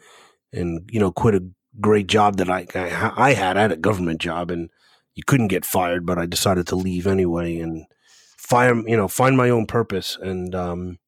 and 0.52 0.88
you 0.92 0.98
know, 1.00 1.12
quit 1.12 1.34
a 1.36 1.44
great 1.80 2.08
job 2.08 2.36
that 2.38 2.50
I 2.50 2.66
I, 2.74 3.12
I 3.30 3.32
had. 3.34 3.56
I 3.56 3.62
had 3.62 3.72
a 3.72 3.76
government 3.76 4.20
job, 4.20 4.50
and 4.50 4.70
you 5.14 5.22
couldn't 5.24 5.48
get 5.48 5.64
fired, 5.64 6.04
but 6.04 6.18
I 6.18 6.26
decided 6.26 6.66
to 6.68 6.76
leave 6.76 7.06
anyway 7.06 7.58
and 7.58 7.86
find, 8.36 8.84
you 8.88 8.96
know, 8.96 9.08
find 9.08 9.36
my 9.36 9.50
own 9.50 9.66
purpose. 9.66 10.16
And 10.20 10.54
um, 10.54 10.98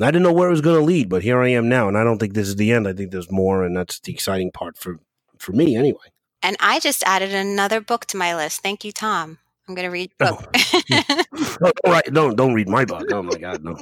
I 0.00 0.06
didn't 0.10 0.22
know 0.22 0.32
where 0.32 0.48
it 0.48 0.52
was 0.52 0.60
going 0.60 0.78
to 0.80 0.84
lead, 0.84 1.08
but 1.08 1.22
here 1.22 1.40
I 1.40 1.48
am 1.50 1.68
now, 1.68 1.86
and 1.88 1.96
I 1.96 2.02
don't 2.04 2.18
think 2.18 2.34
this 2.34 2.48
is 2.48 2.56
the 2.56 2.72
end. 2.72 2.88
I 2.88 2.92
think 2.92 3.12
there's 3.12 3.30
more, 3.30 3.64
and 3.64 3.76
that's 3.76 4.00
the 4.00 4.12
exciting 4.12 4.50
part 4.50 4.76
for 4.76 4.98
for 5.38 5.52
me, 5.52 5.76
anyway. 5.76 6.08
And 6.42 6.56
i 6.60 6.78
just 6.80 7.02
added 7.04 7.32
another 7.34 7.80
book 7.80 8.06
to 8.06 8.16
my 8.16 8.34
list 8.34 8.60
thank 8.60 8.84
you 8.84 8.92
tom 8.92 9.38
i'm 9.68 9.74
going 9.74 9.86
to 9.86 9.90
read 9.90 10.10
your 10.20 10.30
book 10.30 10.56
Oh, 11.62 11.72
don't, 11.84 11.92
write, 11.92 12.12
don't 12.12 12.36
don't 12.36 12.54
read 12.54 12.68
my 12.68 12.84
book. 12.84 13.04
Oh 13.12 13.22
my 13.22 13.36
God, 13.36 13.62
no. 13.62 13.76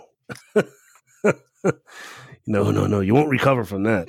No, 2.47 2.71
no, 2.71 2.87
no. 2.87 3.01
You 3.01 3.15
won't 3.15 3.29
recover 3.29 3.63
from 3.63 3.83
that. 3.83 4.09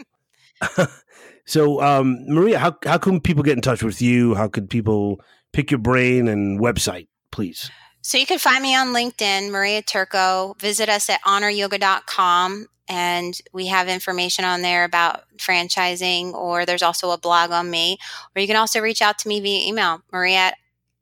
so, 1.46 1.82
um, 1.82 2.18
Maria, 2.26 2.58
how 2.58 2.78
how 2.86 2.98
can 2.98 3.20
people 3.20 3.44
get 3.44 3.58
in 3.58 3.62
touch 3.62 3.84
with 3.84 4.02
you? 4.02 4.34
How 4.34 4.48
could 4.48 4.70
people 4.70 5.20
pick 5.52 5.72
your 5.72 5.80
brain 5.80 6.30
and 6.30 6.58
website, 6.60 7.08
please? 7.32 7.70
So 8.02 8.18
you 8.18 8.26
can 8.26 8.40
find 8.40 8.64
me 8.64 8.74
on 8.76 8.88
LinkedIn, 8.94 9.52
Maria 9.52 9.82
Turco. 9.82 10.56
Visit 10.60 10.88
us 10.88 11.10
at 11.10 11.22
honoryoga.com 11.24 12.68
and 12.90 13.40
we 13.54 13.68
have 13.68 13.88
information 13.88 14.44
on 14.44 14.62
there 14.62 14.84
about 14.84 15.24
franchising 15.38 16.34
or 16.34 16.66
there's 16.66 16.84
also 16.84 17.12
a 17.12 17.18
blog 17.18 17.52
on 17.52 17.70
me 17.70 17.98
or 18.36 18.42
you 18.42 18.48
can 18.48 18.58
also 18.58 18.82
reach 18.82 19.02
out 19.02 19.18
to 19.20 19.28
me 19.28 19.40
via 19.40 19.68
email 19.68 20.02
maria 20.12 20.38
at 20.38 20.58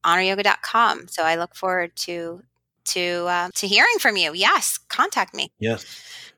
honoryoga.com 0.06 1.08
so 1.08 1.24
i 1.24 1.36
look 1.36 1.56
forward 1.56 1.96
to 1.96 2.42
to 2.88 3.26
uh, 3.28 3.50
to 3.56 3.68
hearing 3.68 4.00
from 4.00 4.18
you. 4.18 4.34
Yes 4.34 4.80
contact 4.90 5.36
me. 5.36 5.52
Yes 5.60 5.86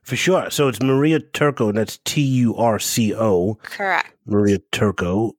for 0.02 0.16
sure. 0.16 0.50
So 0.50 0.68
it's 0.68 0.82
maria 0.82 1.20
turco 1.20 1.68
and 1.68 1.78
that's 1.78 1.98
t-u-r-c-o 2.04 3.58
correct. 3.62 4.14
Maria 4.26 4.58
turco 4.72 5.32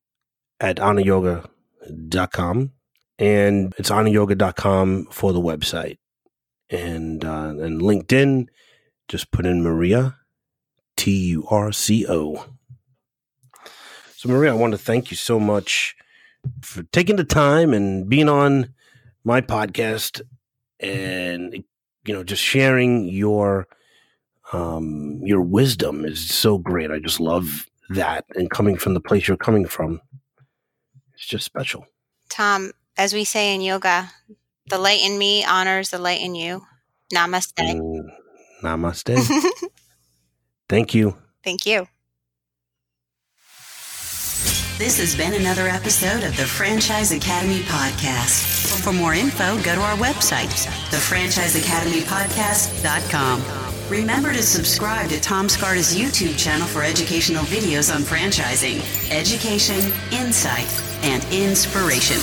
at 0.60 0.78
honoryoga.com 0.78 2.72
and 3.20 3.74
it's 3.78 3.90
honoryoga.com 3.90 5.08
for 5.12 5.34
the 5.34 5.42
website 5.42 5.98
and 6.70 7.24
uh, 7.26 7.54
and 7.60 7.82
linkedin 7.82 8.48
just 9.12 9.30
put 9.30 9.46
in 9.46 9.62
Maria, 9.62 10.16
T 10.96 11.12
U 11.32 11.46
R 11.50 11.74
C 11.74 12.08
O. 12.08 12.46
So, 14.16 14.30
Maria, 14.30 14.52
I 14.52 14.56
want 14.56 14.72
to 14.72 14.78
thank 14.78 15.12
you 15.12 15.18
so 15.18 15.38
much 15.38 15.96
for 16.62 16.84
taking 16.84 17.18
the 17.18 17.26
time 17.26 17.74
and 17.74 18.08
being 18.08 18.30
on 18.30 18.74
my 19.26 19.42
podcast 19.42 20.22
and, 20.80 21.54
you 22.06 22.14
know, 22.14 22.24
just 22.24 22.42
sharing 22.42 23.10
your 23.10 23.68
um, 24.54 25.20
your 25.24 25.42
wisdom 25.42 26.06
is 26.06 26.30
so 26.30 26.58
great. 26.58 26.90
I 26.90 27.00
just 27.00 27.20
love 27.20 27.66
that. 27.90 28.24
And 28.36 28.50
coming 28.50 28.78
from 28.78 28.94
the 28.94 29.02
place 29.02 29.28
you're 29.28 29.36
coming 29.36 29.66
from, 29.66 30.00
it's 31.16 31.26
just 31.26 31.44
special. 31.44 31.86
Tom, 32.30 32.72
as 32.96 33.14
we 33.14 33.26
say 33.26 33.54
in 33.54 33.60
yoga, 33.60 34.10
the 34.70 34.78
light 34.78 35.02
in 35.02 35.18
me 35.18 35.44
honors 35.44 35.90
the 35.90 36.00
light 36.00 36.22
in 36.22 36.34
you. 36.34 36.62
Namaste. 37.14 37.60
Mm, 37.60 38.10
Namaste. 38.62 39.18
Thank 40.70 40.94
you. 40.94 41.18
Thank 41.44 41.66
you. 41.66 41.88
This 44.78 45.00
has 45.00 45.16
been 45.16 45.34
another 45.40 45.68
episode 45.68 46.24
of 46.24 46.36
the 46.38 46.46
Franchise 46.46 47.12
Academy 47.12 47.60
Podcast. 47.62 48.82
For 48.84 48.92
more 48.92 49.14
info, 49.14 49.62
go 49.62 49.76
to 49.76 49.82
our 49.82 49.96
website, 49.98 50.50
thefranchiseacademypodcast.com. 50.90 53.44
Remember 53.92 54.34
to 54.34 54.42
subscribe 54.42 55.10
to 55.10 55.20
Tom 55.20 55.48
Scarda's 55.50 55.96
YouTube 55.96 56.36
channel 56.36 56.66
for 56.66 56.82
educational 56.82 57.44
videos 57.44 57.94
on 57.94 58.02
franchising, 58.02 58.82
education, 59.12 59.92
insight, 60.12 60.66
and 61.04 61.24
inspiration. 61.32 62.18